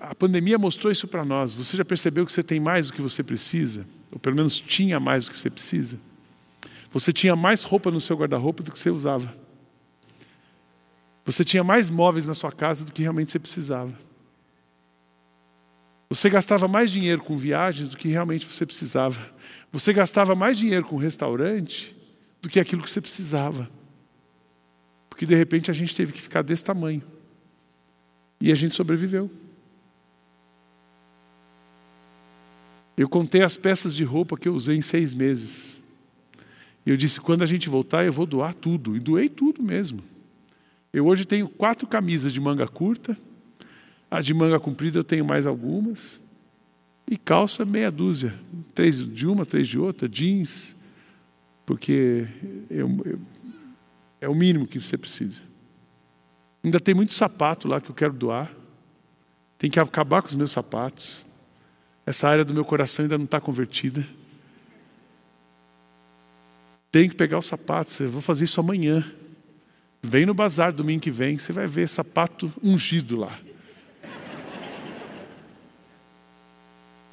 a 0.00 0.12
pandemia 0.12 0.58
mostrou 0.58 0.90
isso 0.90 1.06
para 1.06 1.24
nós. 1.24 1.54
Você 1.54 1.76
já 1.76 1.84
percebeu 1.84 2.26
que 2.26 2.32
você 2.32 2.42
tem 2.42 2.58
mais 2.58 2.88
do 2.88 2.92
que 2.92 3.00
você 3.00 3.22
precisa? 3.22 3.86
Ou 4.10 4.18
pelo 4.18 4.34
menos 4.34 4.58
tinha 4.58 4.98
mais 4.98 5.26
do 5.26 5.30
que 5.30 5.38
você 5.38 5.48
precisa? 5.48 5.96
Você 6.90 7.12
tinha 7.12 7.36
mais 7.36 7.62
roupa 7.62 7.88
no 7.92 8.00
seu 8.00 8.16
guarda-roupa 8.16 8.64
do 8.64 8.72
que 8.72 8.78
você 8.80 8.90
usava. 8.90 9.32
Você 11.24 11.44
tinha 11.44 11.62
mais 11.62 11.88
móveis 11.88 12.26
na 12.26 12.34
sua 12.34 12.50
casa 12.50 12.84
do 12.84 12.92
que 12.92 13.02
realmente 13.02 13.30
você 13.30 13.38
precisava. 13.38 13.96
Você 16.10 16.28
gastava 16.28 16.66
mais 16.66 16.90
dinheiro 16.90 17.22
com 17.22 17.38
viagens 17.38 17.90
do 17.90 17.96
que 17.96 18.08
realmente 18.08 18.46
você 18.46 18.66
precisava. 18.66 19.32
Você 19.70 19.92
gastava 19.92 20.34
mais 20.34 20.58
dinheiro 20.58 20.84
com 20.84 20.96
restaurante 20.96 21.96
do 22.42 22.48
que 22.48 22.58
aquilo 22.58 22.82
que 22.82 22.90
você 22.90 23.00
precisava. 23.00 23.70
Porque 25.08 25.24
de 25.24 25.36
repente 25.36 25.70
a 25.70 25.74
gente 25.74 25.94
teve 25.94 26.12
que 26.12 26.20
ficar 26.20 26.42
desse 26.42 26.64
tamanho. 26.64 27.14
E 28.40 28.52
a 28.52 28.54
gente 28.54 28.74
sobreviveu. 28.74 29.30
Eu 32.96 33.08
contei 33.08 33.42
as 33.42 33.56
peças 33.56 33.94
de 33.94 34.04
roupa 34.04 34.36
que 34.36 34.48
eu 34.48 34.54
usei 34.54 34.76
em 34.76 34.82
seis 34.82 35.12
meses. 35.14 35.80
E 36.84 36.90
eu 36.90 36.96
disse: 36.96 37.20
quando 37.20 37.42
a 37.42 37.46
gente 37.46 37.68
voltar, 37.68 38.04
eu 38.04 38.12
vou 38.12 38.26
doar 38.26 38.54
tudo. 38.54 38.96
E 38.96 39.00
doei 39.00 39.28
tudo 39.28 39.62
mesmo. 39.62 40.02
Eu 40.92 41.06
hoje 41.06 41.24
tenho 41.26 41.48
quatro 41.48 41.86
camisas 41.86 42.32
de 42.32 42.40
manga 42.40 42.66
curta. 42.66 43.16
A 44.10 44.22
de 44.22 44.32
manga 44.32 44.58
comprida 44.58 44.98
eu 44.98 45.04
tenho 45.04 45.24
mais 45.24 45.46
algumas. 45.46 46.20
E 47.10 47.18
calça 47.18 47.64
meia 47.64 47.90
dúzia. 47.90 48.34
Três 48.74 48.98
de 48.98 49.26
uma, 49.26 49.44
três 49.44 49.68
de 49.68 49.78
outra. 49.78 50.08
Jeans. 50.08 50.74
Porque 51.66 52.26
eu, 52.70 52.88
eu, 53.04 53.20
é 54.20 54.28
o 54.28 54.34
mínimo 54.34 54.66
que 54.66 54.80
você 54.80 54.96
precisa. 54.96 55.42
Ainda 56.66 56.80
tem 56.80 56.96
muito 56.96 57.14
sapato 57.14 57.68
lá 57.68 57.80
que 57.80 57.88
eu 57.88 57.94
quero 57.94 58.12
doar. 58.12 58.50
Tem 59.56 59.70
que 59.70 59.78
acabar 59.78 60.20
com 60.20 60.26
os 60.26 60.34
meus 60.34 60.50
sapatos. 60.50 61.24
Essa 62.04 62.28
área 62.28 62.44
do 62.44 62.52
meu 62.52 62.64
coração 62.64 63.04
ainda 63.04 63.16
não 63.16 63.24
está 63.24 63.40
convertida. 63.40 64.04
Tem 66.90 67.08
que 67.08 67.14
pegar 67.14 67.38
os 67.38 67.46
sapatos. 67.46 68.00
Eu 68.00 68.10
vou 68.10 68.20
fazer 68.20 68.46
isso 68.46 68.58
amanhã. 68.58 69.08
Vem 70.02 70.26
no 70.26 70.34
bazar 70.34 70.72
domingo 70.72 71.02
que 71.02 71.10
vem, 71.12 71.38
você 71.38 71.52
vai 71.52 71.68
ver 71.68 71.88
sapato 71.88 72.52
ungido 72.60 73.16
lá. 73.16 73.38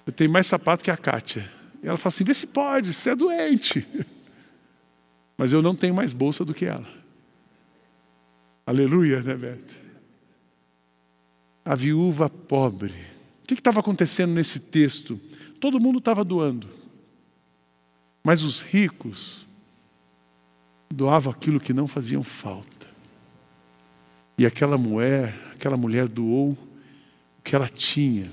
Eu 0.04 0.12
tenho 0.12 0.32
mais 0.32 0.48
sapato 0.48 0.84
que 0.84 0.90
a 0.90 0.98
Kátia. 0.98 1.48
E 1.84 1.88
ela 1.88 1.98
fala 1.98 2.12
assim: 2.12 2.24
vê 2.24 2.34
se 2.34 2.48
pode, 2.48 2.92
você 2.92 3.12
é 3.12 3.16
doente. 3.16 3.86
Mas 5.38 5.52
eu 5.52 5.62
não 5.62 5.76
tenho 5.76 5.94
mais 5.94 6.12
bolsa 6.12 6.44
do 6.44 6.56
que 6.56 6.66
ela. 6.66 7.03
Aleluia, 8.66 9.22
né, 9.22 9.36
Beto? 9.36 9.76
A 11.66 11.76
viúva 11.76 12.30
pobre. 12.30 12.94
O 13.44 13.48
que 13.48 13.54
estava 13.56 13.82
acontecendo 13.82 14.34
nesse 14.34 14.60
texto? 14.60 15.20
Todo 15.60 15.80
mundo 15.80 16.00
estava 16.00 16.24
doando. 16.24 16.68
Mas 18.24 18.44
os 18.44 18.62
ricos 18.62 19.46
doavam 20.90 21.32
aquilo 21.32 21.60
que 21.60 21.74
não 21.74 21.88
faziam 21.88 22.24
falta. 22.24 22.88
E 24.38 24.46
aquela 24.46 24.78
mulher, 24.78 25.38
aquela 25.54 25.76
mulher 25.76 26.08
doou 26.08 26.52
o 26.52 27.42
que 27.44 27.56
ela 27.56 27.68
tinha. 27.68 28.32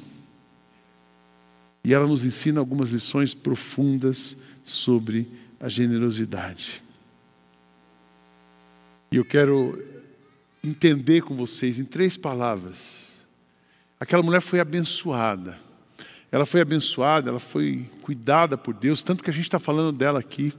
E 1.83 1.93
ela 1.93 2.07
nos 2.07 2.25
ensina 2.25 2.61
algumas 2.61 2.91
lições 2.91 3.35
profundas 3.35 4.37
sobre 4.63 5.29
a 5.59 5.69
generosidade. 5.69 6.83
E 9.11 9.17
eu 9.17 9.25
quero 9.25 10.00
entender 10.63 11.23
com 11.23 11.35
vocês 11.35 11.79
em 11.79 11.85
três 11.85 12.17
palavras. 12.17 13.27
Aquela 13.99 14.23
mulher 14.23 14.41
foi 14.41 14.61
abençoada. 14.61 15.59
Ela 16.33 16.47
foi 16.47 16.61
abençoada, 16.61 17.29
ela 17.31 17.41
foi 17.41 17.89
cuidada 18.03 18.57
por 18.57 18.73
Deus, 18.73 19.03
tanto 19.03 19.23
que 19.23 19.31
a 19.31 19.33
gente 19.33 19.45
está 19.45 19.59
falando 19.59 19.97
dela 19.97 20.21
aqui. 20.21 20.53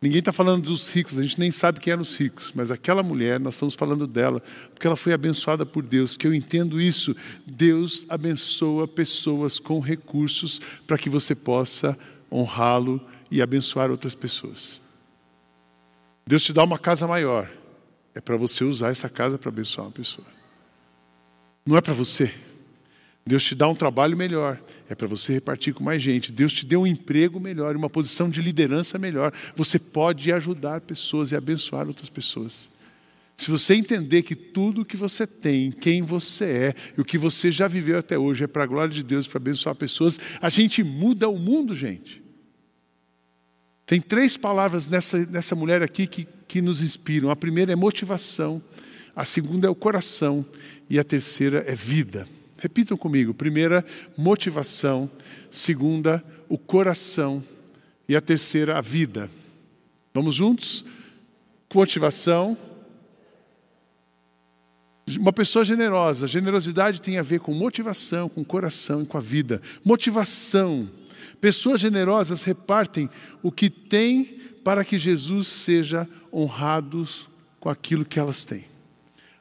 Ninguém 0.00 0.18
está 0.18 0.32
falando 0.32 0.62
dos 0.62 0.90
ricos, 0.90 1.18
a 1.18 1.22
gente 1.22 1.40
nem 1.40 1.50
sabe 1.50 1.80
quem 1.80 1.90
eram 1.90 2.02
os 2.02 2.14
ricos, 2.14 2.52
mas 2.54 2.70
aquela 2.70 3.02
mulher, 3.02 3.40
nós 3.40 3.54
estamos 3.54 3.74
falando 3.74 4.06
dela, 4.06 4.42
porque 4.72 4.86
ela 4.86 4.96
foi 4.96 5.14
abençoada 5.14 5.64
por 5.64 5.82
Deus, 5.82 6.14
que 6.14 6.26
eu 6.26 6.34
entendo 6.34 6.80
isso. 6.80 7.16
Deus 7.46 8.04
abençoa 8.08 8.86
pessoas 8.86 9.58
com 9.58 9.80
recursos 9.80 10.60
para 10.86 10.98
que 10.98 11.08
você 11.08 11.34
possa 11.34 11.98
honrá-lo 12.30 13.00
e 13.30 13.40
abençoar 13.40 13.90
outras 13.90 14.14
pessoas. 14.14 14.78
Deus 16.26 16.42
te 16.42 16.52
dá 16.52 16.62
uma 16.62 16.78
casa 16.78 17.06
maior, 17.08 17.50
é 18.14 18.20
para 18.20 18.36
você 18.36 18.64
usar 18.64 18.90
essa 18.90 19.08
casa 19.08 19.38
para 19.38 19.48
abençoar 19.48 19.86
uma 19.86 19.92
pessoa. 19.92 20.26
Não 21.66 21.76
é 21.76 21.80
para 21.80 21.92
você. 21.92 22.32
Deus 23.26 23.42
te 23.42 23.54
dá 23.54 23.66
um 23.66 23.74
trabalho 23.74 24.16
melhor, 24.16 24.60
é 24.88 24.94
para 24.94 25.06
você 25.06 25.32
repartir 25.32 25.72
com 25.72 25.82
mais 25.82 26.02
gente. 26.02 26.30
Deus 26.30 26.52
te 26.52 26.66
deu 26.66 26.82
um 26.82 26.86
emprego 26.86 27.40
melhor, 27.40 27.74
uma 27.74 27.88
posição 27.88 28.28
de 28.28 28.42
liderança 28.42 28.98
melhor. 28.98 29.32
Você 29.56 29.78
pode 29.78 30.30
ajudar 30.30 30.82
pessoas 30.82 31.32
e 31.32 31.36
abençoar 31.36 31.88
outras 31.88 32.10
pessoas. 32.10 32.68
Se 33.36 33.50
você 33.50 33.74
entender 33.74 34.22
que 34.22 34.36
tudo 34.36 34.84
que 34.84 34.96
você 34.96 35.26
tem, 35.26 35.72
quem 35.72 36.02
você 36.02 36.44
é 36.44 36.74
e 36.96 37.00
o 37.00 37.04
que 37.04 37.18
você 37.18 37.50
já 37.50 37.66
viveu 37.66 37.98
até 37.98 38.16
hoje 38.18 38.44
é 38.44 38.46
para 38.46 38.62
a 38.62 38.66
glória 38.66 38.94
de 38.94 39.02
Deus, 39.02 39.26
para 39.26 39.38
abençoar 39.38 39.74
pessoas, 39.74 40.20
a 40.40 40.48
gente 40.48 40.84
muda 40.84 41.28
o 41.28 41.38
mundo, 41.38 41.74
gente. 41.74 42.23
Tem 43.86 44.00
três 44.00 44.36
palavras 44.36 44.86
nessa, 44.86 45.18
nessa 45.26 45.54
mulher 45.54 45.82
aqui 45.82 46.06
que, 46.06 46.26
que 46.48 46.62
nos 46.62 46.82
inspiram. 46.82 47.30
A 47.30 47.36
primeira 47.36 47.72
é 47.72 47.76
motivação, 47.76 48.62
a 49.14 49.24
segunda 49.24 49.66
é 49.66 49.70
o 49.70 49.74
coração 49.74 50.44
e 50.88 50.98
a 50.98 51.04
terceira 51.04 51.64
é 51.66 51.74
vida. 51.74 52.26
Repitam 52.58 52.96
comigo: 52.96 53.34
primeira, 53.34 53.84
motivação, 54.16 55.10
segunda, 55.50 56.24
o 56.48 56.56
coração, 56.56 57.42
E 58.08 58.14
a 58.14 58.20
terceira, 58.20 58.78
a 58.78 58.80
vida. 58.80 59.30
Vamos 60.12 60.34
juntos? 60.34 60.84
Motivação. 61.74 62.56
Uma 65.18 65.32
pessoa 65.32 65.64
generosa, 65.64 66.26
generosidade 66.26 67.02
tem 67.02 67.18
a 67.18 67.22
ver 67.22 67.40
com 67.40 67.52
motivação, 67.52 68.28
com 68.28 68.42
coração 68.42 69.02
e 69.02 69.06
com 69.06 69.18
a 69.18 69.20
vida. 69.20 69.60
Motivação. 69.84 70.88
Pessoas 71.40 71.80
generosas 71.80 72.42
repartem 72.42 73.08
o 73.42 73.52
que 73.52 73.68
têm 73.68 74.40
para 74.64 74.84
que 74.84 74.98
Jesus 74.98 75.46
seja 75.48 76.08
honrado 76.32 77.06
com 77.60 77.68
aquilo 77.68 78.04
que 78.04 78.18
elas 78.18 78.44
têm. 78.44 78.64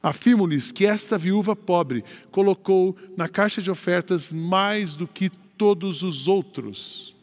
Afirmo-lhes 0.02 0.70
que 0.72 0.86
esta 0.86 1.18
viúva 1.18 1.56
pobre 1.56 2.04
colocou 2.30 2.96
na 3.16 3.30
caixa 3.30 3.62
de 3.62 3.72
ofertas 3.72 4.34
mais 4.34 4.96
do 4.96 5.08
que 5.08 5.30
todos 5.30 6.04
os 6.04 6.28
outros. 6.28 7.16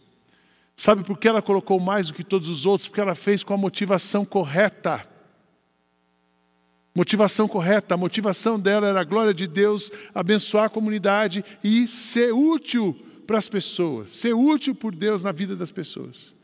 Sabe 0.75 1.05
por 1.05 1.19
que 1.19 1.29
ela 1.29 1.43
colocou 1.43 1.79
mais 1.79 2.09
do 2.09 2.15
que 2.15 2.25
todos 2.25 2.49
os 2.49 2.65
outros? 2.65 2.89
Porque 2.89 3.03
ela 3.03 3.15
fez 3.15 3.45
com 3.45 3.53
a 3.53 3.59
motivação 3.59 4.25
correta. 4.25 5.07
Motivação 6.95 7.47
correta, 7.47 7.95
a 7.95 7.99
motivação 7.99 8.59
dela 8.59 8.89
era 8.89 9.01
a 9.01 9.05
glória 9.05 9.35
de 9.35 9.47
Deus, 9.47 9.93
abençoar 10.15 10.65
a 10.65 10.71
comunidade 10.71 11.45
e 11.63 11.87
ser 11.87 12.33
útil 12.33 12.99
para 13.31 13.39
as 13.39 13.49
pessoas, 13.49 14.11
ser 14.11 14.35
útil 14.35 14.75
por 14.75 14.93
Deus 14.93 15.23
na 15.23 15.31
vida 15.31 15.55
das 15.55 15.71
pessoas. 15.71 16.35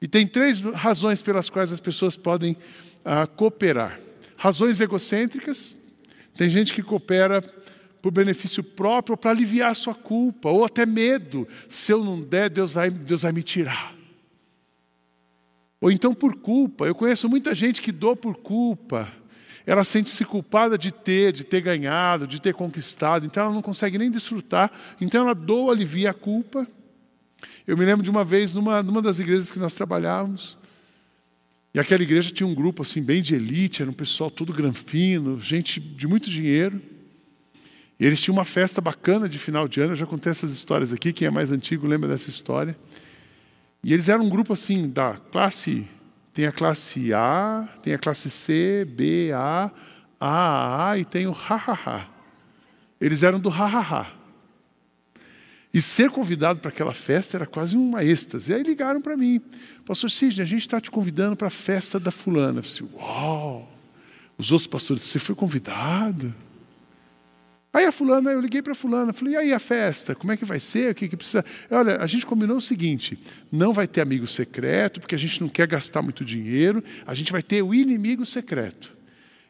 E 0.00 0.08
tem 0.08 0.26
três 0.26 0.58
razões 0.60 1.20
pelas 1.20 1.50
quais 1.50 1.70
as 1.70 1.78
pessoas 1.78 2.16
podem 2.16 2.56
ah, 3.04 3.26
cooperar. 3.26 4.00
Razões 4.34 4.80
egocêntricas, 4.80 5.76
tem 6.38 6.48
gente 6.48 6.72
que 6.72 6.82
coopera 6.82 7.42
por 8.00 8.10
benefício 8.10 8.64
próprio, 8.64 9.14
para 9.14 9.32
aliviar 9.32 9.72
a 9.72 9.74
sua 9.74 9.94
culpa, 9.94 10.48
ou 10.48 10.64
até 10.64 10.86
medo. 10.86 11.46
Se 11.68 11.92
eu 11.92 12.02
não 12.02 12.18
der, 12.22 12.48
Deus 12.48 12.72
vai, 12.72 12.88
Deus 12.88 13.20
vai 13.20 13.32
me 13.32 13.42
tirar. 13.42 13.94
Ou 15.82 15.92
então 15.92 16.14
por 16.14 16.34
culpa. 16.36 16.86
Eu 16.86 16.94
conheço 16.94 17.28
muita 17.28 17.54
gente 17.54 17.82
que 17.82 17.92
doa 17.92 18.16
por 18.16 18.38
culpa. 18.38 19.06
Ela 19.66 19.84
sente-se 19.84 20.24
culpada 20.24 20.76
de 20.76 20.90
ter, 20.90 21.32
de 21.32 21.44
ter 21.44 21.60
ganhado, 21.60 22.26
de 22.26 22.40
ter 22.40 22.54
conquistado, 22.54 23.26
então 23.26 23.44
ela 23.44 23.54
não 23.54 23.62
consegue 23.62 23.98
nem 23.98 24.10
desfrutar. 24.10 24.70
Então 25.00 25.22
ela 25.22 25.34
doa, 25.34 25.72
alivia 25.72 26.10
a 26.10 26.14
culpa. 26.14 26.66
Eu 27.66 27.76
me 27.76 27.84
lembro 27.84 28.02
de 28.02 28.10
uma 28.10 28.24
vez, 28.24 28.54
numa, 28.54 28.82
numa 28.82 29.02
das 29.02 29.18
igrejas 29.18 29.50
que 29.50 29.58
nós 29.58 29.74
trabalhávamos, 29.74 30.58
e 31.72 31.78
aquela 31.78 32.02
igreja 32.02 32.32
tinha 32.32 32.46
um 32.46 32.54
grupo 32.54 32.82
assim, 32.82 33.00
bem 33.00 33.22
de 33.22 33.34
elite, 33.34 33.80
era 33.80 33.90
um 33.90 33.94
pessoal 33.94 34.30
todo 34.30 34.52
granfino, 34.52 35.40
gente 35.40 35.78
de 35.78 36.06
muito 36.08 36.28
dinheiro. 36.28 36.82
E 37.98 38.04
eles 38.04 38.20
tinham 38.20 38.36
uma 38.36 38.44
festa 38.44 38.80
bacana 38.80 39.28
de 39.28 39.38
final 39.38 39.68
de 39.68 39.80
ano, 39.80 39.92
eu 39.92 39.96
já 39.96 40.06
contei 40.06 40.30
essas 40.30 40.50
histórias 40.52 40.92
aqui, 40.92 41.12
quem 41.12 41.28
é 41.28 41.30
mais 41.30 41.52
antigo 41.52 41.86
lembra 41.86 42.08
dessa 42.08 42.28
história. 42.28 42.76
E 43.84 43.92
eles 43.92 44.08
eram 44.08 44.24
um 44.24 44.28
grupo 44.28 44.52
assim, 44.52 44.88
da 44.88 45.14
classe, 45.30 45.86
tem 46.40 46.46
a 46.46 46.52
classe 46.52 47.12
A, 47.12 47.68
tem 47.82 47.92
a 47.92 47.98
classe 47.98 48.30
C, 48.30 48.86
B, 48.88 49.30
A, 49.34 49.70
A, 50.18 50.96
e 50.96 51.04
tem 51.04 51.26
o 51.26 51.32
ha, 51.32 51.54
ha, 51.54 51.78
ha. 51.84 52.06
Eles 52.98 53.22
eram 53.22 53.38
do 53.38 53.50
ha, 53.50 53.66
ha, 53.66 53.80
ha. 53.80 54.10
E 55.72 55.82
ser 55.82 56.08
convidado 56.08 56.58
para 56.58 56.70
aquela 56.70 56.94
festa 56.94 57.36
era 57.36 57.44
quase 57.44 57.76
uma 57.76 58.02
êxtase. 58.02 58.52
E 58.52 58.54
aí 58.54 58.62
ligaram 58.62 59.02
para 59.02 59.18
mim, 59.18 59.38
pastor 59.84 60.10
Sidney, 60.10 60.42
a 60.42 60.46
gente 60.46 60.62
está 60.62 60.80
te 60.80 60.90
convidando 60.90 61.36
para 61.36 61.48
a 61.48 61.50
festa 61.50 62.00
da 62.00 62.10
fulana. 62.10 62.60
Eu 62.60 62.62
disse, 62.62 62.84
uau! 62.84 63.70
Os 64.38 64.50
outros 64.50 64.66
pastores, 64.66 65.02
você 65.02 65.18
foi 65.18 65.34
convidado? 65.34 66.34
Aí 67.72 67.84
a 67.84 67.92
fulana, 67.92 68.32
eu 68.32 68.40
liguei 68.40 68.60
para 68.60 68.72
a 68.72 68.74
fulana, 68.74 69.12
falei, 69.12 69.34
e 69.34 69.36
aí 69.36 69.52
a 69.52 69.58
festa, 69.60 70.14
como 70.14 70.32
é 70.32 70.36
que 70.36 70.44
vai 70.44 70.58
ser, 70.58 70.90
o 70.90 70.94
que, 70.94 71.08
que 71.08 71.16
precisa? 71.16 71.44
Olha, 71.70 71.98
a 71.98 72.06
gente 72.06 72.26
combinou 72.26 72.56
o 72.56 72.60
seguinte, 72.60 73.16
não 73.50 73.72
vai 73.72 73.86
ter 73.86 74.00
amigo 74.00 74.26
secreto, 74.26 74.98
porque 74.98 75.14
a 75.14 75.18
gente 75.18 75.40
não 75.40 75.48
quer 75.48 75.68
gastar 75.68 76.02
muito 76.02 76.24
dinheiro, 76.24 76.82
a 77.06 77.14
gente 77.14 77.30
vai 77.30 77.42
ter 77.42 77.62
o 77.62 77.72
inimigo 77.72 78.26
secreto. 78.26 78.96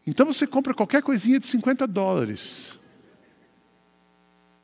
Então 0.06 0.26
você 0.26 0.46
compra 0.46 0.74
qualquer 0.74 1.02
coisinha 1.02 1.38
de 1.38 1.46
50 1.46 1.86
dólares. 1.86 2.78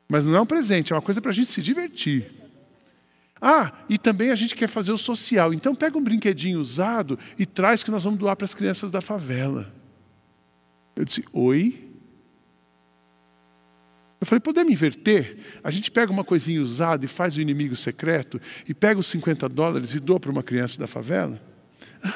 Mas 0.07 0.23
não 0.23 0.35
é 0.35 0.41
um 0.41 0.45
presente, 0.45 0.93
é 0.93 0.95
uma 0.95 1.01
coisa 1.01 1.19
para 1.19 1.31
a 1.31 1.33
gente 1.33 1.49
se 1.49 1.61
divertir. 1.61 2.31
Ah, 3.41 3.71
e 3.89 3.97
também 3.97 4.29
a 4.29 4.35
gente 4.35 4.55
quer 4.55 4.67
fazer 4.67 4.91
o 4.91 4.97
social. 4.97 5.53
Então 5.53 5.75
pega 5.75 5.97
um 5.97 6.03
brinquedinho 6.03 6.59
usado 6.59 7.17
e 7.37 7.45
traz 7.45 7.83
que 7.83 7.91
nós 7.91 8.03
vamos 8.03 8.19
doar 8.19 8.35
para 8.35 8.45
as 8.45 8.53
crianças 8.53 8.91
da 8.91 9.01
favela. 9.01 9.71
Eu 10.95 11.05
disse, 11.05 11.23
oi? 11.31 11.86
Eu 14.19 14.25
falei, 14.25 14.39
podemos 14.39 14.71
inverter? 14.71 15.37
A 15.63 15.69
gente 15.69 15.91
pega 15.91 16.11
uma 16.11 16.23
coisinha 16.23 16.61
usada 16.61 17.05
e 17.05 17.07
faz 17.07 17.37
o 17.37 17.41
inimigo 17.41 17.75
secreto 17.75 18.41
e 18.67 18.73
pega 18.73 18.99
os 18.99 19.07
50 19.07 19.47
dólares 19.47 19.93
e 19.93 19.99
doa 19.99 20.19
para 20.19 20.31
uma 20.31 20.43
criança 20.43 20.79
da 20.79 20.87
favela? 20.87 21.39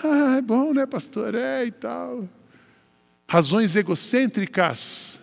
Ah, 0.04 0.38
é 0.38 0.42
bom, 0.42 0.74
né, 0.74 0.86
pastor? 0.86 1.36
É 1.36 1.66
e 1.66 1.72
tal. 1.72 2.28
Razões 3.28 3.76
egocêntricas 3.76 5.22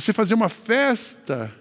você 0.00 0.12
fazer 0.12 0.34
uma 0.34 0.48
festa 0.48 1.52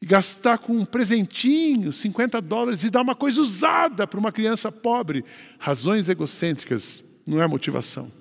e 0.00 0.06
gastar 0.06 0.58
com 0.58 0.72
um 0.72 0.84
presentinho, 0.84 1.92
50 1.92 2.40
dólares, 2.40 2.84
e 2.84 2.90
dar 2.90 3.02
uma 3.02 3.14
coisa 3.14 3.40
usada 3.40 4.06
para 4.06 4.20
uma 4.20 4.30
criança 4.30 4.70
pobre. 4.70 5.24
Razões 5.58 6.08
egocêntricas, 6.08 7.02
não 7.26 7.42
é 7.42 7.46
motivação. 7.46 8.12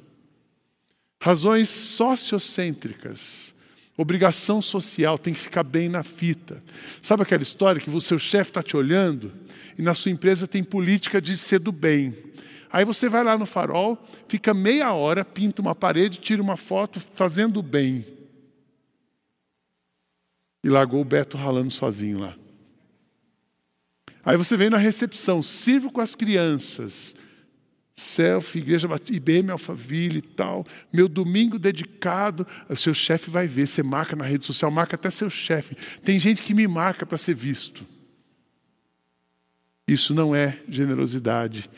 Razões 1.22 1.70
sociocêntricas. 1.70 3.54
Obrigação 3.98 4.62
social 4.62 5.18
tem 5.18 5.34
que 5.34 5.40
ficar 5.40 5.64
bem 5.64 5.88
na 5.88 6.04
fita. 6.04 6.62
Sabe 7.02 7.24
aquela 7.24 7.44
história 7.44 7.80
que 7.80 7.90
o 7.90 8.02
seu 8.02 8.20
chefe 8.20 8.52
está 8.52 8.62
te 8.62 8.76
olhando 8.76 9.32
e 9.78 9.82
na 9.82 9.94
sua 9.94 10.12
empresa 10.12 10.46
tem 10.46 10.64
política 10.64 11.22
de 11.22 11.38
ser 11.38 11.60
do 11.60 11.72
bem. 11.72 12.16
Aí 12.72 12.84
você 12.84 13.08
vai 13.08 13.24
lá 13.24 13.38
no 13.38 13.46
farol, 13.46 13.98
fica 14.28 14.54
meia 14.54 14.92
hora, 14.92 15.24
pinta 15.24 15.62
uma 15.62 15.74
parede, 15.74 16.20
tira 16.20 16.42
uma 16.42 16.58
foto 16.58 17.00
fazendo 17.00 17.60
o 17.60 17.64
bem 17.64 18.06
e 20.62 20.70
largou 20.70 21.00
o 21.00 21.06
Beto 21.06 21.38
ralando 21.38 21.72
sozinho 21.72 22.20
lá. 22.20 22.36
Aí 24.26 24.36
você 24.36 24.58
vem 24.58 24.70
na 24.70 24.78
recepção, 24.78 25.44
sirvo 25.44 25.92
com 25.92 26.02
as 26.02 26.16
crianças, 26.16 27.16
selfie, 27.96 28.60
igreja 28.60 28.90
IBM 29.10 29.52
Alphaville 29.52 30.18
e 30.18 30.22
tal, 30.22 30.66
meu 30.92 31.08
domingo 31.08 31.58
dedicado, 31.58 32.46
o 32.68 32.76
seu 32.76 32.94
chefe 32.94 33.30
vai 33.30 33.48
ver, 33.48 33.68
você 33.68 33.82
marca 33.82 34.16
na 34.16 34.26
rede 34.26 34.46
social, 34.46 34.70
marca 34.70 34.96
até 34.96 35.10
seu 35.10 35.30
chefe. 35.30 35.76
Tem 36.04 36.20
gente 36.20 36.44
que 36.44 36.54
me 36.54 36.68
marca 36.68 37.06
para 37.06 37.18
ser 37.18 37.34
visto. 37.34 37.86
Isso 39.88 40.14
não 40.14 40.36
é 40.36 40.60
generosidade, 40.68 41.70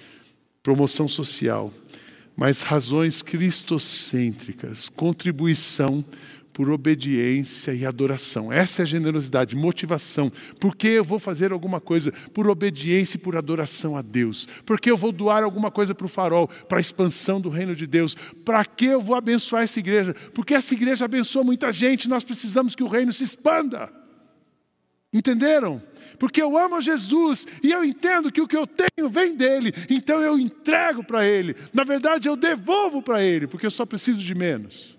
promoção 0.63 1.07
social, 1.07 1.73
mas 2.35 2.61
razões 2.61 3.21
cristocêntricas, 3.21 4.89
contribuição 4.89 6.03
por 6.57 6.71
obediência 6.71 7.71
e 7.71 7.85
adoração. 7.85 8.51
Essa 8.51 8.81
é 8.81 8.83
a 8.83 8.87
generosidade, 8.87 9.55
motivação. 9.55 10.31
Por 10.59 10.75
que 10.75 10.87
eu 10.87 11.03
vou 11.03 11.19
fazer 11.19 11.51
alguma 11.51 11.79
coisa? 11.79 12.11
Por 12.33 12.47
obediência 12.49 13.15
e 13.15 13.19
por 13.19 13.37
adoração 13.37 13.95
a 13.95 14.01
Deus. 14.01 14.47
Por 14.65 14.81
que 14.81 14.89
eu 14.89 14.97
vou 14.97 15.11
doar 15.11 15.43
alguma 15.43 15.69
coisa 15.69 15.93
para 15.93 16.07
o 16.07 16.09
farol, 16.09 16.47
para 16.47 16.79
a 16.79 16.81
expansão 16.81 17.39
do 17.39 17.47
reino 17.47 17.75
de 17.75 17.85
Deus? 17.85 18.17
Para 18.43 18.65
que 18.65 18.85
eu 18.85 18.99
vou 18.99 19.15
abençoar 19.15 19.61
essa 19.61 19.77
igreja? 19.77 20.15
Porque 20.33 20.55
essa 20.55 20.73
igreja 20.73 21.05
abençoa 21.05 21.43
muita 21.43 21.71
gente, 21.71 22.09
nós 22.09 22.23
precisamos 22.23 22.73
que 22.73 22.81
o 22.81 22.87
reino 22.87 23.13
se 23.13 23.23
expanda. 23.23 23.93
Entenderam? 25.13 25.79
Porque 26.17 26.41
eu 26.41 26.57
amo 26.57 26.81
Jesus 26.81 27.45
e 27.61 27.71
eu 27.71 27.85
entendo 27.85 28.31
que 28.31 28.41
o 28.41 28.47
que 28.47 28.57
eu 28.57 28.65
tenho 28.65 29.11
vem 29.11 29.35
dele, 29.35 29.71
então 29.91 30.21
eu 30.21 30.39
entrego 30.39 31.03
para 31.03 31.23
ele. 31.23 31.55
Na 31.71 31.83
verdade, 31.83 32.27
eu 32.27 32.35
devolvo 32.35 32.99
para 32.99 33.23
ele, 33.23 33.45
porque 33.45 33.67
eu 33.67 33.71
só 33.71 33.85
preciso 33.85 34.23
de 34.23 34.33
menos. 34.33 34.96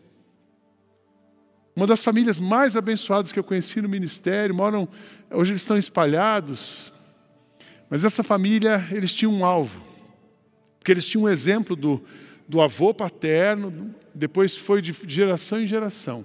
Uma 1.78 1.86
das 1.86 2.02
famílias 2.02 2.40
mais 2.40 2.74
abençoadas 2.74 3.30
que 3.30 3.38
eu 3.38 3.44
conheci 3.44 3.80
no 3.80 3.88
ministério, 3.88 4.52
moram, 4.52 4.88
hoje 5.30 5.52
eles 5.52 5.62
estão 5.62 5.78
espalhados. 5.78 6.92
Mas 7.88 8.04
essa 8.04 8.24
família, 8.24 8.84
eles 8.90 9.12
tinham 9.12 9.32
um 9.32 9.44
alvo. 9.44 9.80
Porque 10.80 10.90
eles 10.90 11.06
tinham 11.06 11.22
um 11.22 11.28
exemplo 11.28 11.76
do, 11.76 12.02
do 12.48 12.60
avô 12.60 12.92
paterno, 12.92 13.94
depois 14.12 14.56
foi 14.56 14.82
de 14.82 14.92
geração 15.06 15.60
em 15.60 15.68
geração. 15.68 16.24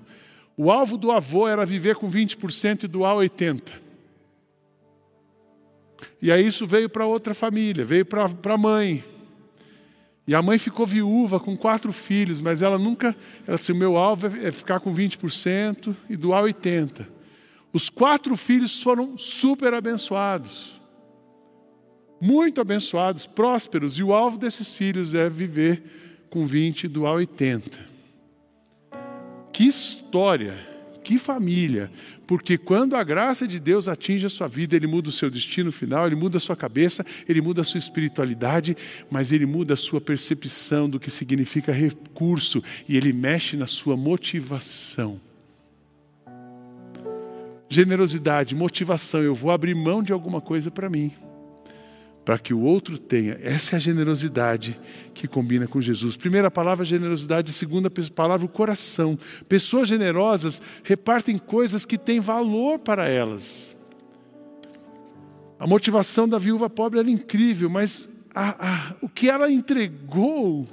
O 0.57 0.71
alvo 0.71 0.97
do 0.97 1.11
avô 1.11 1.47
era 1.47 1.63
viver 1.67 1.97
com 1.97 2.09
20% 2.09 2.85
e 2.85 2.87
doar 2.87 3.15
80%. 3.17 3.73
E 6.19 6.31
aí 6.31 6.47
isso 6.47 6.65
veio 6.65 6.89
para 6.89 7.05
outra 7.05 7.35
família, 7.35 7.85
veio 7.85 8.07
para 8.07 8.25
a 8.25 8.57
mãe, 8.57 9.03
e 10.25 10.33
a 10.33 10.41
mãe 10.41 10.57
ficou 10.57 10.85
viúva 10.85 11.39
com 11.39 11.57
quatro 11.57 11.91
filhos, 11.91 12.39
mas 12.39 12.61
ela 12.61 12.79
nunca, 12.79 13.15
ela 13.45 13.57
disse, 13.57 13.71
o 13.71 13.75
meu 13.75 13.97
alvo 13.97 14.27
é 14.27 14.51
ficar 14.51 14.79
com 14.79 14.93
20% 14.93 15.95
e 16.09 16.15
doar 16.15 16.43
80%. 16.43 17.05
Os 17.73 17.89
quatro 17.89 18.37
filhos 18.37 18.81
foram 18.81 19.17
super 19.17 19.73
abençoados, 19.73 20.79
muito 22.21 22.61
abençoados, 22.61 23.25
prósperos, 23.25 23.97
e 23.97 24.03
o 24.03 24.13
alvo 24.13 24.37
desses 24.37 24.71
filhos 24.71 25.13
é 25.13 25.27
viver 25.27 25.83
com 26.29 26.45
20 26.45 26.83
e 26.83 26.87
doar 26.87 27.17
80%. 27.17 27.79
Que 29.51 29.65
história, 29.65 30.55
que 31.03 31.17
família! 31.17 31.91
Porque 32.25 32.57
quando 32.57 32.95
a 32.95 33.03
graça 33.03 33.47
de 33.47 33.59
Deus 33.59 33.87
atinge 33.87 34.25
a 34.25 34.29
sua 34.29 34.47
vida, 34.47 34.75
Ele 34.75 34.87
muda 34.87 35.09
o 35.09 35.11
seu 35.11 35.29
destino 35.29 35.71
final, 35.71 36.07
Ele 36.07 36.15
muda 36.15 36.37
a 36.37 36.39
sua 36.39 36.55
cabeça, 36.55 37.05
Ele 37.27 37.41
muda 37.41 37.61
a 37.61 37.63
sua 37.63 37.77
espiritualidade, 37.77 38.77
mas 39.11 39.31
Ele 39.31 39.45
muda 39.45 39.73
a 39.73 39.77
sua 39.77 39.99
percepção 39.99 40.89
do 40.89 40.99
que 40.99 41.11
significa 41.11 41.71
recurso 41.71 42.63
e 42.87 42.95
Ele 42.95 43.11
mexe 43.11 43.57
na 43.57 43.67
sua 43.67 43.97
motivação. 43.97 45.19
Generosidade, 47.69 48.55
motivação, 48.55 49.21
eu 49.21 49.35
vou 49.35 49.51
abrir 49.51 49.75
mão 49.75 50.01
de 50.01 50.13
alguma 50.13 50.39
coisa 50.39 50.71
para 50.71 50.89
mim 50.89 51.11
para 52.25 52.39
que 52.39 52.53
o 52.53 52.61
outro 52.61 52.97
tenha. 52.97 53.37
Essa 53.41 53.75
é 53.75 53.77
a 53.77 53.79
generosidade 53.79 54.79
que 55.13 55.27
combina 55.27 55.67
com 55.67 55.81
Jesus. 55.81 56.15
Primeira 56.15 56.49
palavra, 56.49 56.85
generosidade. 56.85 57.51
Segunda 57.51 57.91
palavra, 58.15 58.45
o 58.45 58.49
coração. 58.49 59.17
Pessoas 59.47 59.89
generosas 59.89 60.61
repartem 60.83 61.37
coisas 61.37 61.85
que 61.85 61.97
têm 61.97 62.19
valor 62.19 62.79
para 62.79 63.07
elas. 63.07 63.75
A 65.59 65.67
motivação 65.67 66.27
da 66.27 66.37
viúva 66.37 66.69
pobre 66.69 66.99
era 66.99 67.09
incrível, 67.09 67.69
mas 67.69 68.07
a, 68.33 68.67
a, 68.67 68.95
o 69.01 69.09
que 69.09 69.29
ela 69.29 69.51
entregou, 69.51 70.67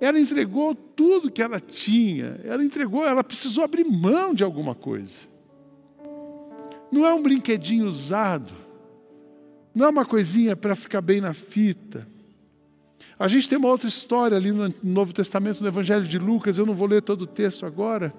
ela 0.00 0.18
entregou 0.18 0.74
tudo 0.74 1.30
que 1.30 1.42
ela 1.42 1.60
tinha. 1.60 2.40
Ela 2.44 2.64
entregou, 2.64 3.06
ela 3.06 3.22
precisou 3.22 3.62
abrir 3.62 3.84
mão 3.84 4.34
de 4.34 4.42
alguma 4.42 4.74
coisa. 4.74 5.20
Não 6.90 7.06
é 7.06 7.14
um 7.14 7.22
brinquedinho 7.22 7.86
usado 7.86 8.57
não 9.78 9.86
é 9.86 9.88
uma 9.90 10.04
coisinha 10.04 10.56
para 10.56 10.74
ficar 10.74 11.00
bem 11.00 11.20
na 11.20 11.32
fita. 11.32 12.04
A 13.16 13.28
gente 13.28 13.48
tem 13.48 13.56
uma 13.56 13.68
outra 13.68 13.86
história 13.88 14.36
ali 14.36 14.50
no 14.50 14.74
Novo 14.82 15.12
Testamento, 15.12 15.60
no 15.60 15.68
Evangelho 15.68 16.04
de 16.04 16.18
Lucas, 16.18 16.58
eu 16.58 16.66
não 16.66 16.74
vou 16.74 16.88
ler 16.88 17.00
todo 17.00 17.22
o 17.22 17.26
texto 17.28 17.64
agora. 17.64 18.12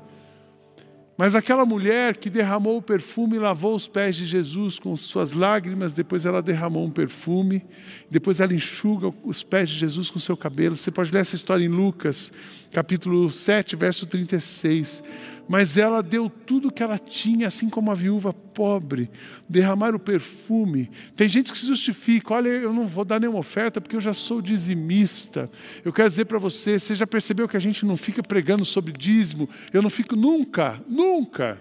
Mas 1.17 1.35
aquela 1.35 1.65
mulher 1.65 2.15
que 2.15 2.29
derramou 2.29 2.77
o 2.77 2.81
perfume 2.81 3.35
e 3.35 3.39
lavou 3.39 3.75
os 3.75 3.89
pés 3.89 4.15
de 4.15 4.25
Jesus 4.25 4.79
com 4.79 4.95
suas 4.95 5.33
lágrimas, 5.33 5.91
depois 5.91 6.25
ela 6.25 6.41
derramou 6.41 6.85
um 6.85 6.89
perfume, 6.89 7.65
depois 8.09 8.39
ela 8.39 8.53
enxuga 8.53 9.13
os 9.21 9.43
pés 9.43 9.67
de 9.67 9.77
Jesus 9.77 10.09
com 10.09 10.17
seu 10.17 10.37
cabelo. 10.37 10.77
Você 10.77 10.91
pode 10.91 11.11
ler 11.11 11.19
essa 11.19 11.35
história 11.35 11.65
em 11.65 11.67
Lucas, 11.67 12.31
capítulo 12.71 13.29
7, 13.29 13.75
verso 13.75 14.05
36 14.05 15.03
mas 15.49 15.77
ela 15.77 16.03
deu 16.03 16.29
tudo 16.29 16.67
o 16.67 16.71
que 16.71 16.83
ela 16.83 16.99
tinha, 16.99 17.47
assim 17.47 17.69
como 17.69 17.89
a 17.89 17.95
viúva 17.95 18.31
pobre, 18.31 19.09
derramar 19.49 19.95
o 19.95 19.99
perfume. 19.99 20.91
Tem 21.15 21.27
gente 21.27 21.51
que 21.51 21.57
se 21.57 21.65
justifica: 21.65 22.35
olha, 22.35 22.49
eu 22.49 22.71
não 22.71 22.85
vou 22.85 23.03
dar 23.03 23.19
nenhuma 23.19 23.39
oferta 23.39 23.81
porque 23.81 23.95
eu 23.95 24.01
já 24.01 24.13
sou 24.13 24.43
dizimista. 24.43 25.49
Eu 25.83 25.91
quero 25.91 26.07
dizer 26.07 26.25
para 26.25 26.37
você: 26.37 26.77
você 26.77 26.93
já 26.93 27.07
percebeu 27.07 27.49
que 27.49 27.57
a 27.57 27.59
gente 27.59 27.83
não 27.83 27.97
fica 27.97 28.21
pregando 28.21 28.63
sobre 28.63 28.93
dízimo? 28.93 29.49
Eu 29.73 29.81
não 29.81 29.89
fico 29.89 30.15
nunca, 30.15 30.79
nunca. 30.87 31.59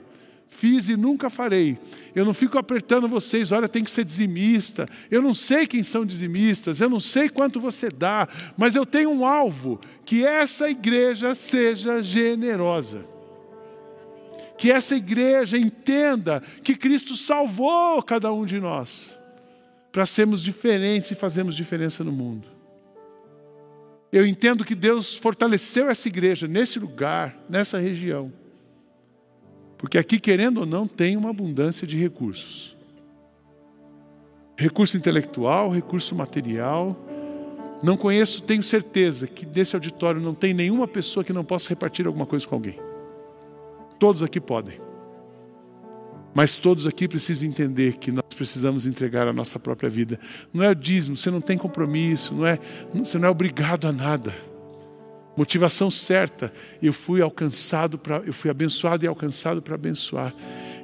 Fiz 0.51 0.91
e 0.91 0.97
nunca 0.97 1.31
farei. 1.31 1.79
Eu 2.15 2.27
não 2.27 2.35
fico 2.35 2.59
apertando 2.59 3.09
vocês, 3.09 3.53
olha, 3.53 3.69
tem 3.69 3.85
que 3.85 3.91
ser 3.91 4.05
dizimista. 4.05 4.87
Eu 5.11 5.23
não 5.23 5.33
sei 5.33 5.67
quem 5.67 5.83
são 5.83 6.05
dizimistas, 6.05 6.81
eu 6.81 6.91
não 6.91 7.01
sei 7.01 7.29
quanto 7.31 7.59
você 7.59 7.89
dá, 7.89 8.29
mas 8.55 8.75
eu 8.75 8.85
tenho 8.85 9.09
um 9.09 9.25
alvo: 9.25 9.81
que 10.05 10.27
essa 10.27 10.69
igreja 10.69 11.35
seja 11.35 12.03
generosa 12.03 13.17
que 14.59 14.71
essa 14.71 14.97
igreja 14.97 15.57
entenda 15.57 16.43
que 16.63 16.75
Cristo 16.75 17.17
salvou 17.17 18.03
cada 18.03 18.33
um 18.33 18.45
de 18.45 18.61
nós 18.61 19.19
para 19.91 20.05
sermos 20.05 20.43
diferentes 20.43 21.11
e 21.11 21.15
fazermos 21.15 21.57
diferença 21.57 22.05
no 22.05 22.13
mundo. 22.13 22.47
Eu 24.13 24.27
entendo 24.27 24.65
que 24.65 24.75
Deus 24.75 25.15
fortaleceu 25.15 25.89
essa 25.89 26.09
igreja 26.09 26.47
nesse 26.47 26.79
lugar, 26.79 27.39
nessa 27.49 27.79
região, 27.79 28.33
porque 29.79 29.97
aqui, 29.97 30.19
querendo 30.19 30.59
ou 30.59 30.67
não, 30.67 30.87
tem 30.87 31.17
uma 31.17 31.31
abundância 31.31 31.87
de 31.87 31.97
recursos 31.97 32.77
recurso 34.59 34.97
intelectual, 34.97 35.71
recurso 35.71 36.17
material. 36.17 36.97
Não 37.81 37.97
conheço, 37.97 38.43
tenho 38.43 38.63
certeza 38.63 39.29
que 39.29 39.47
desse 39.47 39.77
auditório 39.77 40.21
não 40.21 40.35
tem 40.35 40.53
nenhuma 40.53 40.89
pessoa 40.89 41.23
que 41.23 41.33
não 41.33 41.45
possa 41.45 41.69
repartir 41.69 42.09
alguma 42.09 42.27
coisa 42.27 42.45
com 42.45 42.57
alguém. 42.57 42.88
Todos 43.99 44.23
aqui 44.23 44.41
podem. 44.41 44.81
Mas 46.35 46.57
todos 46.57 46.87
aqui 46.87 47.09
precisam 47.09 47.49
entender 47.49 47.97
que 47.97 48.13
nós 48.13 48.23
precisamos 48.37 48.87
entregar 48.87 49.27
a 49.27 49.33
nossa 49.33 49.59
própria 49.59 49.91
vida. 49.91 50.21
Não 50.53 50.63
é 50.63 50.71
o 50.71 50.75
dízimo, 50.75 51.17
você 51.17 51.31
não 51.31 51.41
tem 51.41 51.59
compromisso, 51.59 52.35
não 52.35 52.47
é, 52.47 52.59
você 52.95 53.19
não 53.19 53.27
é 53.27 53.31
obrigado 53.31 53.89
a 53.89 53.93
nada. 53.93 54.33
Motivação 55.37 55.91
certa, 55.91 56.53
eu 56.83 56.93
fui 56.93 57.23
alcançado 57.23 57.99
para, 57.99 58.19
eu 58.19 58.33
fui 58.33 58.51
abençoado 58.51 59.05
e 59.05 59.09
alcançado 59.09 59.63
para 59.63 59.75
abençoar 59.75 60.35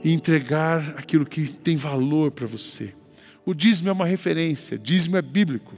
e 0.02 0.12
entregar 0.12 0.94
aquilo 0.96 1.26
que 1.26 1.48
tem 1.48 1.76
valor 1.76 2.30
para 2.30 2.46
você. 2.46 2.94
O 3.44 3.52
dízimo 3.52 3.88
é 3.88 3.92
uma 3.92 4.06
referência, 4.06 4.78
dízimo 4.78 5.16
é 5.16 5.22
bíblico. 5.22 5.74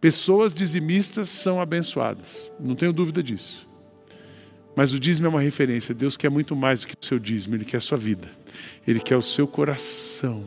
Pessoas 0.00 0.52
dizimistas 0.52 1.28
são 1.28 1.60
abençoadas, 1.60 2.50
não 2.60 2.74
tenho 2.74 2.92
dúvida 2.92 3.22
disso. 3.22 3.68
Mas 4.76 4.92
o 4.92 4.98
dízimo 4.98 5.26
é 5.26 5.30
uma 5.30 5.40
referência. 5.40 5.94
Deus 5.94 6.16
quer 6.16 6.28
muito 6.28 6.56
mais 6.56 6.80
do 6.80 6.88
que 6.88 6.94
o 6.94 7.04
seu 7.04 7.18
dízimo, 7.18 7.54
Ele 7.54 7.64
quer 7.64 7.76
a 7.76 7.80
sua 7.80 7.98
vida. 7.98 8.28
Ele 8.86 9.00
quer 9.00 9.16
o 9.16 9.22
seu 9.22 9.46
coração. 9.46 10.44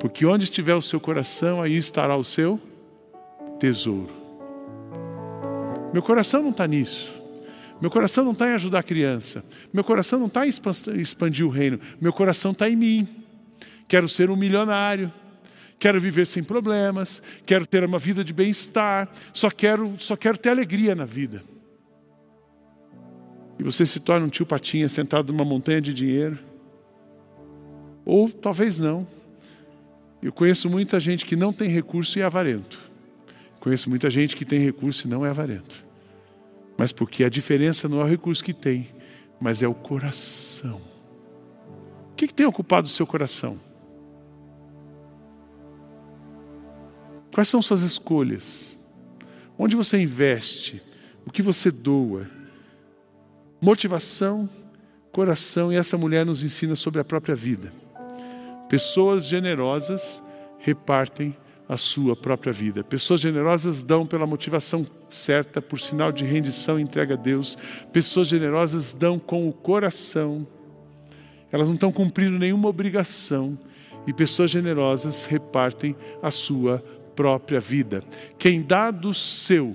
Porque 0.00 0.24
onde 0.24 0.44
estiver 0.44 0.74
o 0.74 0.82
seu 0.82 0.98
coração, 0.98 1.60
aí 1.60 1.76
estará 1.76 2.16
o 2.16 2.24
seu 2.24 2.60
tesouro. 3.58 4.12
Meu 5.92 6.02
coração 6.02 6.42
não 6.42 6.50
está 6.50 6.66
nisso. 6.66 7.14
Meu 7.80 7.90
coração 7.90 8.24
não 8.24 8.32
está 8.32 8.48
em 8.48 8.54
ajudar 8.54 8.78
a 8.78 8.82
criança. 8.82 9.44
Meu 9.72 9.84
coração 9.84 10.18
não 10.18 10.26
está 10.26 10.46
em 10.46 10.50
expandir 11.00 11.46
o 11.46 11.50
reino. 11.50 11.78
Meu 12.00 12.12
coração 12.12 12.52
está 12.52 12.68
em 12.68 12.76
mim. 12.76 13.08
Quero 13.86 14.08
ser 14.08 14.30
um 14.30 14.36
milionário. 14.36 15.12
Quero 15.78 16.00
viver 16.00 16.26
sem 16.26 16.42
problemas. 16.42 17.22
Quero 17.44 17.66
ter 17.66 17.84
uma 17.84 17.98
vida 17.98 18.24
de 18.24 18.32
bem-estar. 18.32 19.08
Só 19.34 19.50
quero, 19.50 19.94
só 19.98 20.16
quero 20.16 20.38
ter 20.38 20.48
alegria 20.48 20.94
na 20.94 21.04
vida 21.04 21.42
e 23.58 23.62
você 23.62 23.86
se 23.86 24.00
torna 24.00 24.26
um 24.26 24.28
tio 24.28 24.44
Patinha 24.44 24.88
sentado 24.88 25.32
numa 25.32 25.44
montanha 25.44 25.80
de 25.80 25.94
dinheiro. 25.94 26.38
Ou 28.04 28.30
talvez 28.30 28.78
não. 28.78 29.06
Eu 30.22 30.32
conheço 30.32 30.68
muita 30.68 31.00
gente 31.00 31.24
que 31.24 31.36
não 31.36 31.52
tem 31.52 31.68
recurso 31.68 32.18
e 32.18 32.22
é 32.22 32.24
avarento. 32.24 32.78
Conheço 33.60 33.88
muita 33.88 34.10
gente 34.10 34.36
que 34.36 34.44
tem 34.44 34.60
recurso 34.60 35.06
e 35.06 35.10
não 35.10 35.24
é 35.24 35.30
avarento. 35.30 35.84
Mas 36.76 36.92
porque 36.92 37.24
a 37.24 37.28
diferença 37.28 37.88
não 37.88 38.00
é 38.00 38.04
o 38.04 38.08
recurso 38.08 38.44
que 38.44 38.52
tem, 38.52 38.88
mas 39.40 39.62
é 39.62 39.68
o 39.68 39.74
coração. 39.74 40.80
O 42.12 42.14
que, 42.16 42.28
que 42.28 42.34
tem 42.34 42.46
ocupado 42.46 42.86
o 42.86 42.90
seu 42.90 43.06
coração? 43.06 43.58
Quais 47.34 47.48
são 47.48 47.60
suas 47.60 47.82
escolhas? 47.82 48.78
Onde 49.58 49.76
você 49.76 50.00
investe? 50.00 50.82
O 51.26 51.30
que 51.30 51.42
você 51.42 51.70
doa? 51.70 52.26
Motivação, 53.60 54.48
coração, 55.12 55.72
e 55.72 55.76
essa 55.76 55.96
mulher 55.96 56.26
nos 56.26 56.42
ensina 56.42 56.76
sobre 56.76 57.00
a 57.00 57.04
própria 57.04 57.34
vida. 57.34 57.72
Pessoas 58.68 59.24
generosas 59.24 60.22
repartem 60.58 61.36
a 61.68 61.76
sua 61.76 62.14
própria 62.14 62.52
vida. 62.52 62.84
Pessoas 62.84 63.20
generosas 63.20 63.82
dão 63.82 64.06
pela 64.06 64.26
motivação 64.26 64.86
certa, 65.08 65.60
por 65.60 65.80
sinal 65.80 66.12
de 66.12 66.24
rendição 66.24 66.78
e 66.78 66.82
entrega 66.82 67.14
a 67.14 67.16
Deus. 67.16 67.56
Pessoas 67.92 68.28
generosas 68.28 68.92
dão 68.92 69.18
com 69.18 69.48
o 69.48 69.52
coração. 69.52 70.46
Elas 71.50 71.68
não 71.68 71.74
estão 71.74 71.90
cumprindo 71.90 72.38
nenhuma 72.38 72.68
obrigação. 72.68 73.58
E 74.06 74.12
pessoas 74.12 74.50
generosas 74.50 75.24
repartem 75.24 75.96
a 76.22 76.30
sua 76.30 76.78
própria 77.16 77.58
vida. 77.58 78.04
Quem 78.38 78.62
dá 78.62 78.90
do 78.90 79.12
seu, 79.12 79.74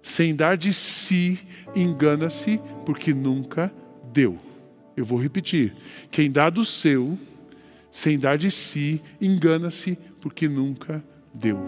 sem 0.00 0.34
dar 0.34 0.56
de 0.56 0.72
si, 0.72 1.40
engana-se 1.74 2.60
porque 2.84 3.14
nunca 3.14 3.72
deu. 4.12 4.38
Eu 4.96 5.04
vou 5.04 5.20
repetir: 5.20 5.74
quem 6.10 6.30
dá 6.30 6.50
do 6.50 6.64
seu, 6.64 7.18
sem 7.90 8.18
dar 8.18 8.38
de 8.38 8.50
si, 8.50 9.02
engana-se 9.20 9.98
porque 10.20 10.48
nunca 10.48 11.02
deu. 11.32 11.58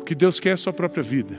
O 0.00 0.04
que 0.04 0.14
Deus 0.14 0.40
quer 0.40 0.50
é 0.50 0.52
a 0.52 0.56
sua 0.56 0.72
própria 0.72 1.02
vida. 1.02 1.38